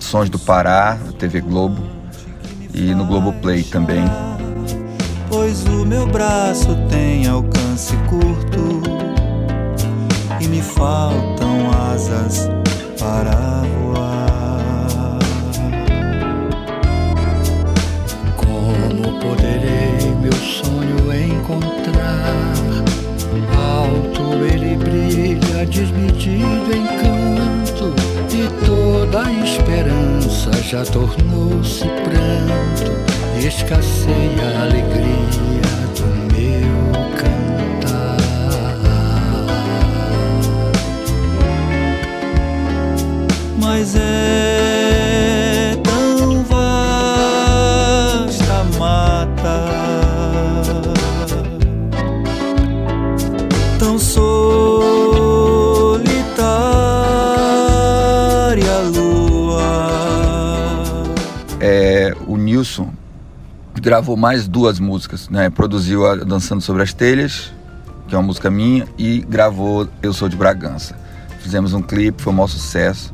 Sons 0.07 0.29
do 0.29 0.39
Pará, 0.39 0.97
TV 1.19 1.41
Globo 1.41 1.83
e 2.73 2.95
no 2.95 3.05
Globoplay 3.05 3.61
também. 3.61 4.05
Pois 5.27 5.65
o 5.65 5.85
meu 5.85 6.07
braço 6.07 6.69
tem 6.89 7.27
alcance 7.27 7.93
curto 8.09 8.81
e 10.39 10.47
me 10.47 10.61
faltam 10.61 11.69
asas 11.91 12.47
para 12.97 13.35
voar. 13.81 13.86
Gravou 63.97 64.15
mais 64.15 64.47
duas 64.47 64.79
músicas, 64.79 65.27
né? 65.27 65.49
Produziu 65.49 66.05
a 66.05 66.17
Dançando 66.17 66.61
Sobre 66.61 66.83
as 66.83 66.93
Telhas, 66.93 67.51
que 68.07 68.13
é 68.13 68.17
uma 68.17 68.27
música 68.27 68.47
minha, 68.47 68.87
e 68.95 69.21
gravou 69.27 69.89
Eu 70.03 70.13
Sou 70.13 70.29
de 70.29 70.35
Bragança. 70.35 70.95
Fizemos 71.39 71.73
um 71.73 71.81
clipe, 71.81 72.21
foi 72.21 72.31
um 72.31 72.35
maior 72.35 72.47
sucesso. 72.47 73.11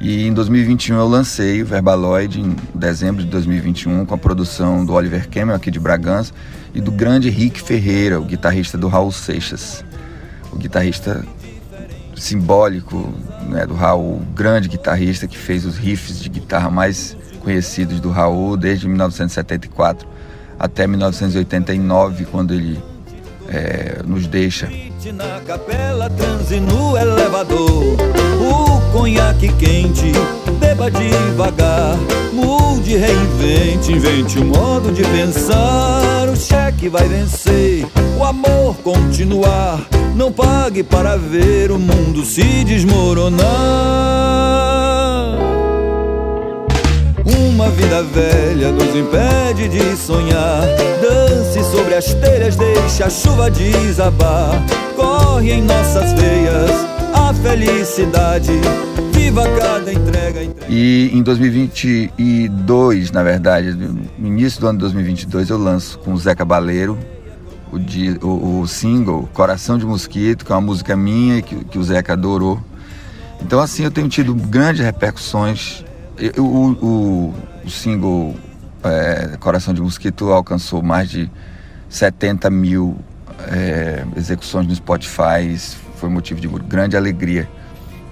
E 0.00 0.26
em 0.26 0.32
2021 0.32 0.96
eu 0.96 1.06
lancei 1.06 1.60
o 1.60 1.66
Verbaloid, 1.66 2.40
em 2.40 2.56
dezembro 2.74 3.22
de 3.22 3.28
2021, 3.28 4.06
com 4.06 4.14
a 4.14 4.16
produção 4.16 4.86
do 4.86 4.94
Oliver 4.94 5.28
Kemmel, 5.28 5.54
aqui 5.54 5.70
de 5.70 5.78
Bragança, 5.78 6.32
e 6.74 6.80
do 6.80 6.90
grande 6.90 7.28
Rick 7.28 7.60
Ferreira, 7.60 8.18
o 8.18 8.24
guitarrista 8.24 8.78
do 8.78 8.88
Raul 8.88 9.12
Seixas. 9.12 9.84
O 10.50 10.56
guitarrista 10.56 11.22
simbólico 12.16 13.12
né, 13.50 13.66
do 13.66 13.74
Raul, 13.74 14.22
grande 14.34 14.66
guitarrista 14.66 15.28
que 15.28 15.36
fez 15.36 15.66
os 15.66 15.76
riffs 15.76 16.18
de 16.18 16.30
guitarra 16.30 16.70
mais 16.70 17.18
conhecidos 17.42 18.00
do 18.00 18.10
Raul 18.10 18.56
desde 18.56 18.88
1974 18.88 20.08
até 20.58 20.86
1989, 20.86 22.24
quando 22.26 22.54
ele 22.54 22.80
é, 23.48 24.00
nos 24.06 24.26
deixa. 24.26 24.70
Na 25.12 25.40
capela, 25.40 26.08
transe 26.08 26.60
no 26.60 26.96
elevador. 26.96 27.96
O 28.40 28.92
conhaque 28.92 29.52
quente, 29.54 30.12
beba 30.60 30.88
devagar. 30.88 31.96
Mude, 32.32 32.96
reinvente, 32.96 33.92
invente 33.92 34.38
um 34.38 34.44
modo 34.44 34.92
de 34.92 35.02
pensar. 35.02 36.28
O 36.32 36.36
cheque 36.36 36.88
vai 36.88 37.08
vencer, 37.08 37.84
o 38.18 38.24
amor 38.24 38.76
continuar. 38.76 39.80
Não 40.14 40.30
pague 40.30 40.84
para 40.84 41.16
ver 41.16 41.72
o 41.72 41.78
mundo 41.78 42.24
se 42.24 42.62
desmoronar. 42.64 44.11
Uma 47.52 47.68
vida 47.70 48.02
velha 48.02 48.72
nos 48.72 48.94
impede 48.94 49.68
de 49.68 49.96
sonhar. 49.96 50.62
Dance 51.00 51.62
sobre 51.70 51.94
as 51.94 52.12
telhas, 52.14 52.56
deixa 52.56 53.06
a 53.06 53.10
chuva 53.10 53.50
desabar. 53.50 54.50
Corre 54.96 55.52
em 55.52 55.62
nossas 55.62 56.12
veias 56.14 56.70
a 57.14 57.32
felicidade. 57.34 58.50
Viva 59.12 59.44
cada 59.58 59.92
entrega, 59.92 60.42
entrega. 60.42 60.66
E 60.72 61.10
em 61.12 61.22
2022, 61.22 63.10
na 63.10 63.22
verdade, 63.22 63.72
no 64.18 64.26
início 64.26 64.60
do 64.60 64.66
ano 64.68 64.78
de 64.78 64.82
2022, 64.82 65.50
eu 65.50 65.58
lanço 65.58 65.98
com 65.98 66.12
o 66.14 66.18
Zé 66.18 66.34
Cabaleiro 66.34 66.98
o, 68.22 68.60
o- 68.60 68.66
single 68.66 69.28
Coração 69.32 69.78
de 69.78 69.86
Mosquito, 69.86 70.44
que 70.44 70.52
é 70.52 70.54
uma 70.54 70.60
música 70.60 70.94
minha 70.96 71.40
que, 71.40 71.56
que 71.64 71.78
o 71.78 71.82
Zeca 71.84 72.12
adorou. 72.14 72.60
Então, 73.40 73.60
assim, 73.60 73.82
eu 73.84 73.90
tenho 73.90 74.08
tido 74.08 74.34
grandes 74.34 74.84
repercussões. 74.84 75.82
O, 76.38 76.42
o- 76.86 77.34
single 77.68 78.36
é, 78.84 79.36
Coração 79.40 79.74
de 79.74 79.80
Mosquito 79.80 80.30
alcançou 80.30 80.82
mais 80.82 81.10
de 81.10 81.30
70 81.88 82.48
mil 82.50 82.96
é, 83.50 84.04
execuções 84.16 84.66
no 84.66 84.74
Spotify. 84.74 85.56
Foi 85.96 86.08
motivo 86.08 86.40
de 86.40 86.48
grande 86.48 86.96
alegria 86.96 87.48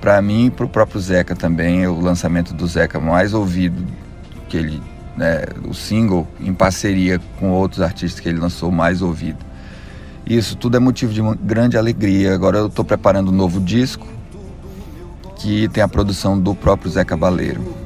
para 0.01 0.21
mim 0.23 0.47
e 0.47 0.51
para 0.51 0.65
o 0.65 0.69
próprio 0.69 1.01
Zeca 1.01 1.37
também. 1.37 1.87
O 1.87 2.01
lançamento 2.01 2.53
do 2.55 2.67
Zeca 2.67 2.99
mais 2.99 3.33
ouvido 3.35 3.85
que 4.49 4.57
ele, 4.57 4.83
né, 5.17 5.45
o 5.69 5.75
single 5.75 6.27
em 6.41 6.53
parceria 6.53 7.21
com 7.39 7.51
outros 7.51 7.81
artistas 7.81 8.19
que 8.21 8.29
ele 8.29 8.41
lançou 8.41 8.73
mais 8.73 9.03
ouvido. 9.03 9.39
Isso 10.27 10.57
tudo 10.57 10.77
é 10.77 10.81
motivo 10.81 11.13
de 11.13 11.21
uma 11.21 11.35
grande 11.35 11.77
alegria. 11.77 12.35
Agora 12.35 12.59
eu 12.59 12.67
estou 12.67 12.85
preparando 12.85 13.31
um 13.31 13.35
novo 13.35 13.61
disco 13.61 14.07
que 15.37 15.69
tem 15.69 15.83
a 15.83 15.89
produção 15.89 16.39
do 16.39 16.55
próprio 16.55 16.91
Zé 16.91 17.05
Cabaleiro. 17.05 17.80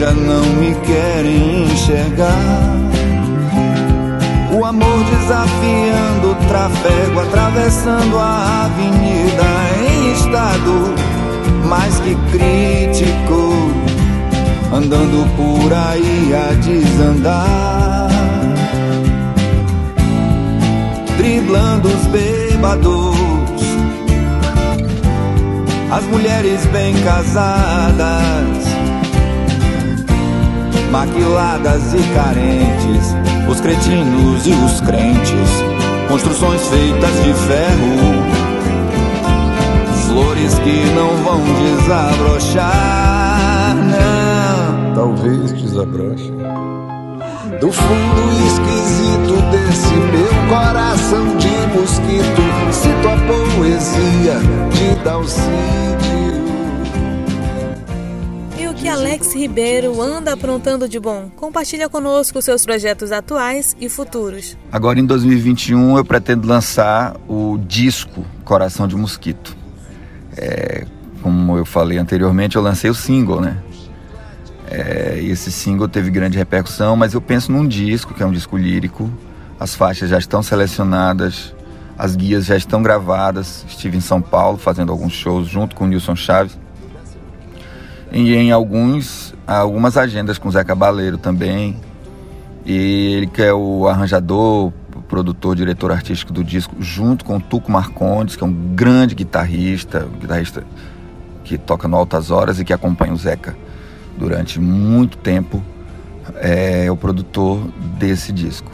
Já 0.00 0.12
não 0.12 0.42
me 0.56 0.74
querem 0.76 1.64
enxergar. 1.64 2.80
O 4.50 4.64
amor 4.64 5.04
desafiando 5.04 6.30
o 6.30 6.34
trafego, 6.48 7.20
atravessando 7.20 8.18
a 8.18 8.64
avenida 8.64 9.44
em 9.86 10.12
estado 10.12 10.94
mais 11.68 12.00
que 12.00 12.16
crítico, 12.32 13.52
andando 14.74 15.28
por 15.36 15.70
aí 15.70 16.34
a 16.34 16.54
desandar 16.54 18.08
driblando 21.18 21.88
os 21.88 22.06
bêbados, 22.06 23.14
as 25.92 26.04
mulheres 26.04 26.64
bem 26.72 26.94
casadas, 27.02 28.49
maquiladas 30.90 31.94
e 31.94 32.02
carentes, 32.14 33.14
os 33.48 33.58
cretinos 33.60 34.44
e 34.46 34.50
os 34.50 34.80
crentes, 34.80 35.50
construções 36.08 36.66
feitas 36.66 37.14
de 37.22 37.32
ferro, 37.32 38.24
flores 40.08 40.58
que 40.58 40.84
não 40.94 41.10
vão 41.22 41.40
desabrochar, 41.54 43.76
não. 43.76 44.94
talvez 44.94 45.52
desabroche. 45.52 46.32
Do 47.60 47.70
fundo 47.70 48.32
esquisito 48.46 49.40
desse 49.50 49.94
meu 49.94 50.32
coração 50.48 51.36
de 51.36 51.50
mosquito, 51.78 52.42
cito 52.72 53.08
a 53.08 53.16
poesia 53.26 54.40
de 54.70 54.94
Dalcídio. 55.04 56.09
Que 58.80 58.88
Alex 58.88 59.34
Ribeiro 59.34 60.00
anda 60.00 60.32
aprontando 60.32 60.88
de 60.88 60.98
bom? 60.98 61.30
Compartilha 61.36 61.86
conosco 61.86 62.40
seus 62.40 62.64
projetos 62.64 63.12
atuais 63.12 63.76
e 63.78 63.90
futuros. 63.90 64.56
Agora 64.72 64.98
em 64.98 65.04
2021 65.04 65.98
eu 65.98 66.04
pretendo 66.04 66.48
lançar 66.48 67.14
o 67.28 67.58
disco 67.58 68.24
Coração 68.42 68.88
de 68.88 68.96
Mosquito. 68.96 69.54
É, 70.34 70.86
como 71.20 71.58
eu 71.58 71.66
falei 71.66 71.98
anteriormente, 71.98 72.56
eu 72.56 72.62
lancei 72.62 72.88
o 72.88 72.94
single, 72.94 73.42
né? 73.42 73.58
É, 74.70 75.20
esse 75.24 75.52
single 75.52 75.86
teve 75.86 76.10
grande 76.10 76.38
repercussão, 76.38 76.96
mas 76.96 77.12
eu 77.12 77.20
penso 77.20 77.52
num 77.52 77.68
disco, 77.68 78.14
que 78.14 78.22
é 78.22 78.26
um 78.26 78.32
disco 78.32 78.56
lírico. 78.56 79.12
As 79.58 79.74
faixas 79.74 80.08
já 80.08 80.16
estão 80.16 80.42
selecionadas, 80.42 81.54
as 81.98 82.16
guias 82.16 82.46
já 82.46 82.56
estão 82.56 82.82
gravadas. 82.82 83.62
Estive 83.68 83.98
em 83.98 84.00
São 84.00 84.22
Paulo 84.22 84.56
fazendo 84.56 84.90
alguns 84.90 85.12
shows 85.12 85.46
junto 85.48 85.76
com 85.76 85.84
o 85.84 85.86
Nilson 85.86 86.16
Chaves. 86.16 86.58
E 88.12 88.34
em 88.34 88.50
alguns, 88.50 89.34
algumas 89.46 89.96
agendas 89.96 90.38
com 90.38 90.48
o 90.48 90.52
Zé 90.52 90.64
Cabaleiro 90.64 91.18
também. 91.18 91.76
E 92.64 93.14
ele 93.14 93.26
que 93.26 93.42
é 93.42 93.52
o 93.52 93.86
arranjador, 93.88 94.72
produtor, 95.08 95.56
diretor 95.56 95.90
artístico 95.90 96.32
do 96.32 96.44
disco, 96.44 96.76
junto 96.78 97.24
com 97.24 97.36
o 97.36 97.40
Tuco 97.40 97.70
Marcondes, 97.70 98.36
que 98.36 98.44
é 98.44 98.46
um 98.46 98.52
grande 98.52 99.14
guitarrista, 99.14 100.06
guitarrista 100.20 100.64
que 101.42 101.58
toca 101.58 101.88
no 101.88 101.96
Altas 101.96 102.30
Horas 102.30 102.60
e 102.60 102.64
que 102.64 102.72
acompanha 102.72 103.12
o 103.12 103.16
Zeca 103.16 103.56
durante 104.16 104.60
muito 104.60 105.16
tempo, 105.18 105.62
é, 106.36 106.86
é 106.86 106.92
o 106.92 106.96
produtor 106.96 107.60
desse 107.98 108.32
disco. 108.32 108.70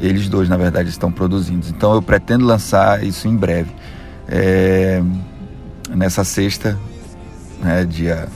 Eles 0.00 0.28
dois, 0.28 0.48
na 0.48 0.56
verdade, 0.56 0.88
estão 0.88 1.10
produzindo. 1.10 1.66
Então 1.68 1.94
eu 1.94 2.00
pretendo 2.00 2.46
lançar 2.46 3.02
isso 3.02 3.26
em 3.26 3.36
breve. 3.36 3.70
É, 4.28 5.02
nessa 5.90 6.22
sexta, 6.22 6.78
né, 7.60 7.84
dia, 7.84 8.28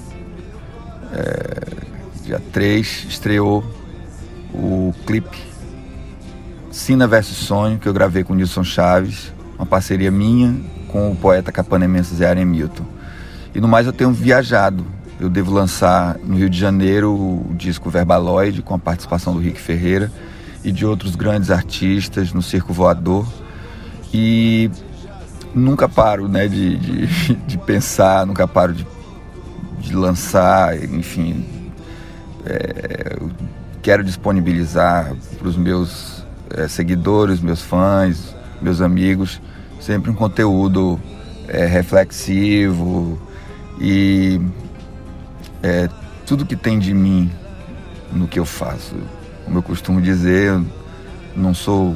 é, 1.14 2.24
dia 2.24 2.42
3, 2.52 3.06
estreou 3.08 3.64
o 4.52 4.92
clipe 5.06 5.38
Sina 6.70 7.06
versus 7.06 7.36
Sonho, 7.36 7.78
que 7.78 7.88
eu 7.88 7.92
gravei 7.92 8.24
com 8.24 8.32
o 8.32 8.36
Nilson 8.36 8.64
Chaves, 8.64 9.32
uma 9.56 9.64
parceria 9.64 10.10
minha 10.10 10.54
com 10.88 11.10
o 11.12 11.16
poeta 11.16 11.52
capanemense 11.52 12.14
Zé 12.16 12.28
Aremilton. 12.28 12.84
E 13.54 13.60
no 13.60 13.68
mais 13.68 13.86
eu 13.86 13.92
tenho 13.92 14.10
viajado. 14.10 14.84
Eu 15.20 15.30
devo 15.30 15.52
lançar 15.52 16.18
no 16.24 16.36
Rio 16.36 16.50
de 16.50 16.58
Janeiro 16.58 17.12
o 17.12 17.54
disco 17.54 17.88
Verbaloid, 17.88 18.62
com 18.62 18.74
a 18.74 18.78
participação 18.78 19.32
do 19.32 19.38
Rick 19.38 19.60
Ferreira 19.60 20.10
e 20.64 20.72
de 20.72 20.84
outros 20.84 21.14
grandes 21.14 21.50
artistas 21.50 22.32
no 22.32 22.42
Circo 22.42 22.72
Voador. 22.72 23.24
E 24.12 24.68
nunca 25.54 25.88
paro 25.88 26.26
né, 26.28 26.48
de, 26.48 26.76
de, 26.76 27.34
de 27.46 27.58
pensar, 27.58 28.26
nunca 28.26 28.48
paro 28.48 28.72
de, 28.72 28.84
de 29.84 29.94
lançar, 29.94 30.76
enfim. 30.82 31.44
É, 32.44 33.16
quero 33.82 34.02
disponibilizar 34.02 35.14
para 35.38 35.48
os 35.48 35.56
meus 35.56 36.24
é, 36.50 36.66
seguidores, 36.68 37.40
meus 37.40 37.62
fãs, 37.62 38.34
meus 38.60 38.80
amigos, 38.80 39.40
sempre 39.80 40.10
um 40.10 40.14
conteúdo 40.14 40.98
é, 41.48 41.66
reflexivo, 41.66 43.20
e 43.80 44.40
é, 45.62 45.88
tudo 46.26 46.46
que 46.46 46.56
tem 46.56 46.78
de 46.78 46.94
mim 46.94 47.30
no 48.12 48.26
que 48.26 48.38
eu 48.38 48.46
faço. 48.46 48.94
Como 49.44 49.58
eu 49.58 49.62
costumo 49.62 50.00
dizer, 50.00 50.58
não 51.36 51.52
sou 51.52 51.94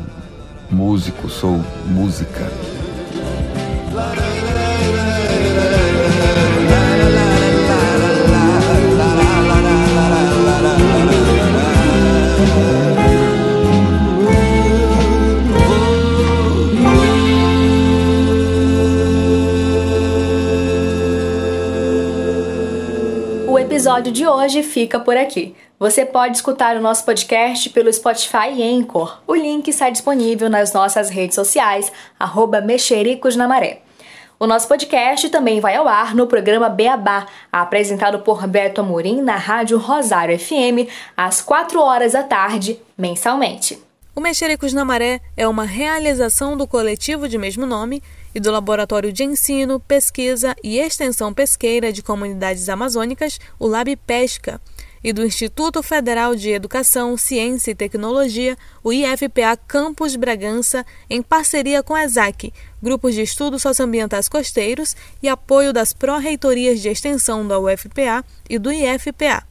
músico, 0.70 1.29
sou 1.29 1.64
música. 1.87 2.51
Episódio 23.78 24.10
de 24.10 24.26
hoje 24.26 24.64
fica 24.64 24.98
por 24.98 25.16
aqui. 25.16 25.54
Você 25.78 26.04
pode 26.04 26.34
escutar 26.34 26.76
o 26.76 26.80
nosso 26.80 27.04
podcast 27.04 27.70
pelo 27.70 27.92
Spotify 27.92 28.50
e 28.52 28.76
Anchor. 28.76 29.20
O 29.24 29.36
link 29.36 29.68
está 29.68 29.88
disponível 29.88 30.50
nas 30.50 30.72
nossas 30.72 31.08
redes 31.08 31.36
sociais, 31.36 31.92
arroba 32.18 32.60
Mexericos 32.60 33.36
na 33.36 33.46
Maré. 33.46 33.82
O 34.36 34.48
nosso 34.48 34.66
podcast 34.66 35.28
também 35.28 35.60
vai 35.60 35.76
ao 35.76 35.86
ar 35.86 36.12
no 36.12 36.26
programa 36.26 36.68
Beabá, 36.68 37.26
apresentado 37.52 38.18
por 38.18 38.44
Beto 38.48 38.80
Amorim 38.80 39.22
na 39.22 39.36
Rádio 39.36 39.78
Rosário 39.78 40.36
FM, 40.36 40.90
às 41.16 41.40
4 41.40 41.80
horas 41.80 42.14
da 42.14 42.24
tarde, 42.24 42.80
mensalmente. 42.98 43.88
O 44.18 44.20
Mexericos 44.20 44.72
na 44.72 44.85
Maré 44.85 45.20
é 45.37 45.46
uma 45.46 45.62
realização 45.62 46.57
do 46.57 46.66
coletivo 46.66 47.28
de 47.28 47.38
mesmo 47.38 47.64
nome 47.64 48.02
e 48.35 48.40
do 48.40 48.50
Laboratório 48.50 49.12
de 49.12 49.22
Ensino, 49.22 49.78
Pesquisa 49.78 50.57
e 50.61 50.76
Extensão 50.76 51.33
Pesqueira 51.33 51.92
de 51.92 52.02
Comunidades 52.02 52.68
Amazônicas, 52.68 53.38
o 53.61 53.68
Lab 53.68 53.94
Pesca, 53.98 54.61
e 55.04 55.12
do 55.12 55.24
Instituto 55.24 55.85
Federal 55.85 56.35
de 56.35 56.50
Educação, 56.50 57.16
Ciência 57.16 57.70
e 57.70 57.76
Tecnologia, 57.76 58.59
o 58.83 58.92
IFPA 58.92 59.57
Campus 59.68 60.16
Bragança, 60.16 60.85
em 61.09 61.22
parceria 61.22 61.81
com 61.81 61.94
a 61.94 62.02
ESAC, 62.02 62.52
grupos 62.83 63.14
de 63.14 63.22
estudos 63.22 63.62
socioambientais 63.62 64.28
costeiros 64.28 64.96
e 65.22 65.28
apoio 65.28 65.72
das 65.72 65.92
pró-reitorias 65.92 66.81
de 66.81 66.88
extensão 66.88 67.46
da 67.46 67.57
UFPA 67.61 68.24
e 68.50 68.59
do 68.59 68.72
IFPA. 68.72 69.46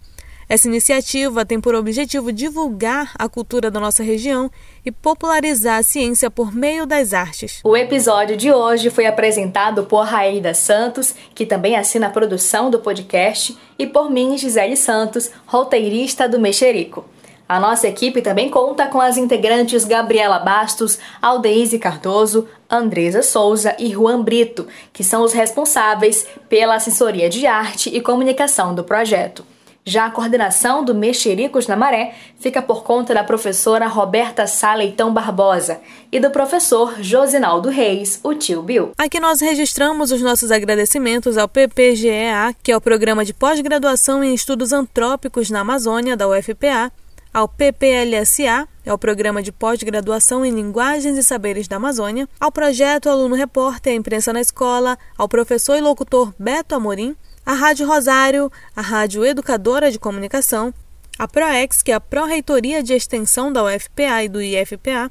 Essa 0.49 0.69
iniciativa 0.69 1.45
tem 1.45 1.59
por 1.59 1.75
objetivo 1.75 2.31
divulgar 2.31 3.11
a 3.19 3.27
cultura 3.27 3.69
da 3.69 3.81
nossa 3.81 4.01
região 4.01 4.49
e 4.85 4.91
popularizar 4.91 5.79
a 5.79 5.83
ciência 5.83 6.31
por 6.31 6.55
meio 6.55 6.85
das 6.85 7.13
artes. 7.13 7.59
O 7.65 7.75
episódio 7.75 8.37
de 8.37 8.49
hoje 8.49 8.89
foi 8.89 9.05
apresentado 9.05 9.83
por 9.83 10.05
Raída 10.05 10.53
Santos, 10.53 11.13
que 11.35 11.45
também 11.45 11.75
assina 11.75 12.07
a 12.07 12.11
produção 12.11 12.69
do 12.69 12.79
podcast, 12.79 13.57
e 13.77 13.85
por 13.85 14.09
mim, 14.09 14.37
Gisele 14.37 14.77
Santos, 14.77 15.29
roteirista 15.45 16.29
do 16.29 16.39
Mexerico. 16.39 17.03
A 17.49 17.59
nossa 17.59 17.87
equipe 17.87 18.21
também 18.21 18.49
conta 18.49 18.87
com 18.87 19.01
as 19.01 19.17
integrantes 19.17 19.83
Gabriela 19.83 20.39
Bastos, 20.39 20.97
Aldeise 21.21 21.77
Cardoso, 21.77 22.47
Andresa 22.69 23.21
Souza 23.21 23.75
e 23.77 23.89
Juan 23.91 24.21
Brito, 24.21 24.65
que 24.93 25.03
são 25.03 25.23
os 25.23 25.33
responsáveis 25.33 26.25
pela 26.47 26.75
assessoria 26.75 27.29
de 27.29 27.45
arte 27.45 27.89
e 27.89 27.99
comunicação 27.99 28.73
do 28.73 28.83
projeto. 28.83 29.43
Já 29.87 30.07
a 30.07 30.11
coordenação 30.11 30.83
do 30.83 30.93
Mexericos 30.93 31.65
na 31.65 31.77
Maré 31.77 32.13
fica 32.41 32.61
por 32.61 32.83
conta 32.83 33.13
da 33.13 33.23
professora 33.23 33.87
Roberta 33.87 34.45
Saleitão 34.45 35.13
Barbosa 35.13 35.79
e 36.11 36.19
do 36.19 36.29
professor 36.29 37.01
Josinaldo 37.01 37.69
Reis, 37.69 38.19
o 38.21 38.33
tio 38.33 38.61
Bill. 38.61 38.91
Aqui 38.97 39.17
nós 39.17 39.39
registramos 39.39 40.11
os 40.11 40.21
nossos 40.21 40.51
agradecimentos 40.51 41.37
ao 41.37 41.47
PPGEA, 41.47 42.53
que 42.61 42.69
é 42.69 42.75
o 42.75 42.81
Programa 42.81 43.23
de 43.23 43.33
Pós-Graduação 43.33 44.21
em 44.21 44.33
Estudos 44.33 44.73
Antrópicos 44.73 45.49
na 45.49 45.61
Amazônia, 45.61 46.17
da 46.17 46.27
UFPA, 46.27 46.91
ao 47.33 47.47
PPLSA, 47.47 48.67
é 48.83 48.91
o 48.91 48.97
Programa 48.97 49.41
de 49.41 49.53
Pós-Graduação 49.53 50.45
em 50.45 50.51
Linguagens 50.51 51.17
e 51.17 51.23
Saberes 51.23 51.65
da 51.65 51.77
Amazônia, 51.77 52.27
ao 52.41 52.51
Projeto 52.51 53.07
Aluno 53.07 53.35
Repórter 53.35 53.93
Imprensa 53.93 54.33
na 54.33 54.41
Escola, 54.41 54.97
ao 55.17 55.29
professor 55.29 55.77
e 55.77 55.81
locutor 55.81 56.33
Beto 56.37 56.75
Amorim, 56.75 57.15
a 57.47 57.53
Rádio 57.53 57.87
Rosário, 57.87 58.51
a 58.75 58.81
Rádio 58.81 59.25
Educadora 59.25 59.89
de 59.89 59.97
Comunicação, 59.97 60.73
a 61.17 61.25
ProEx, 61.29 61.81
que 61.81 61.93
é 61.93 61.95
a 61.95 61.99
Pró-Reitoria 61.99 62.83
de 62.83 62.93
Extensão 62.93 63.53
da 63.53 63.63
UFPA 63.63 64.21
e 64.25 64.27
do 64.27 64.41
IFPA, 64.41 65.09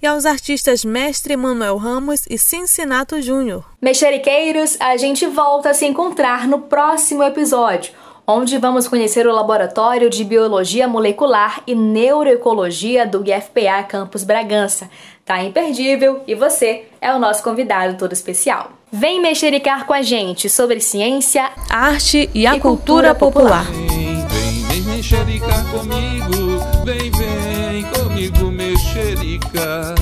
e 0.00 0.06
aos 0.06 0.24
artistas 0.24 0.84
Mestre 0.84 1.36
Manuel 1.36 1.76
Ramos 1.76 2.24
e 2.30 2.38
Cincinato 2.38 3.20
Júnior. 3.20 3.64
Mexeriqueiros, 3.82 4.80
a 4.80 4.96
gente 4.96 5.26
volta 5.26 5.70
a 5.70 5.74
se 5.74 5.84
encontrar 5.84 6.46
no 6.46 6.60
próximo 6.60 7.24
episódio, 7.24 7.92
onde 8.24 8.58
vamos 8.58 8.86
conhecer 8.86 9.26
o 9.26 9.32
Laboratório 9.32 10.08
de 10.08 10.22
Biologia 10.22 10.86
Molecular 10.86 11.64
e 11.66 11.74
Neuroecologia 11.74 13.04
do 13.04 13.28
IFPA 13.28 13.82
Campus 13.88 14.22
Bragança. 14.22 14.88
Tá 15.24 15.42
imperdível 15.42 16.22
e 16.28 16.36
você 16.36 16.86
é 17.00 17.12
o 17.12 17.18
nosso 17.18 17.42
convidado 17.42 17.98
todo 17.98 18.12
especial. 18.12 18.70
Vem 18.94 19.22
mexericar 19.22 19.86
com 19.86 19.94
a 19.94 20.02
gente 20.02 20.50
sobre 20.50 20.78
ciência, 20.78 21.50
arte 21.70 22.28
e 22.34 22.46
a 22.46 22.54
e 22.54 22.60
cultura, 22.60 23.14
cultura, 23.14 23.14
popular. 23.14 23.64
Vem, 23.64 24.26
vem, 24.26 24.64
vem 24.64 24.80
mexericar 24.82 25.64
comigo, 25.70 26.58
vem, 26.84 27.10
vem 27.10 27.84
comigo 27.84 28.50
mexericar. 28.50 29.94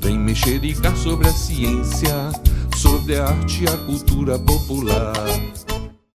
Vem 0.00 0.18
mexericar 0.18 0.96
sobre 0.96 1.28
a 1.28 1.32
ciência, 1.32 2.32
sobre 2.74 3.16
a 3.16 3.26
arte 3.26 3.64
e 3.64 3.68
a 3.68 3.76
cultura 3.76 4.38
popular. 4.38 5.12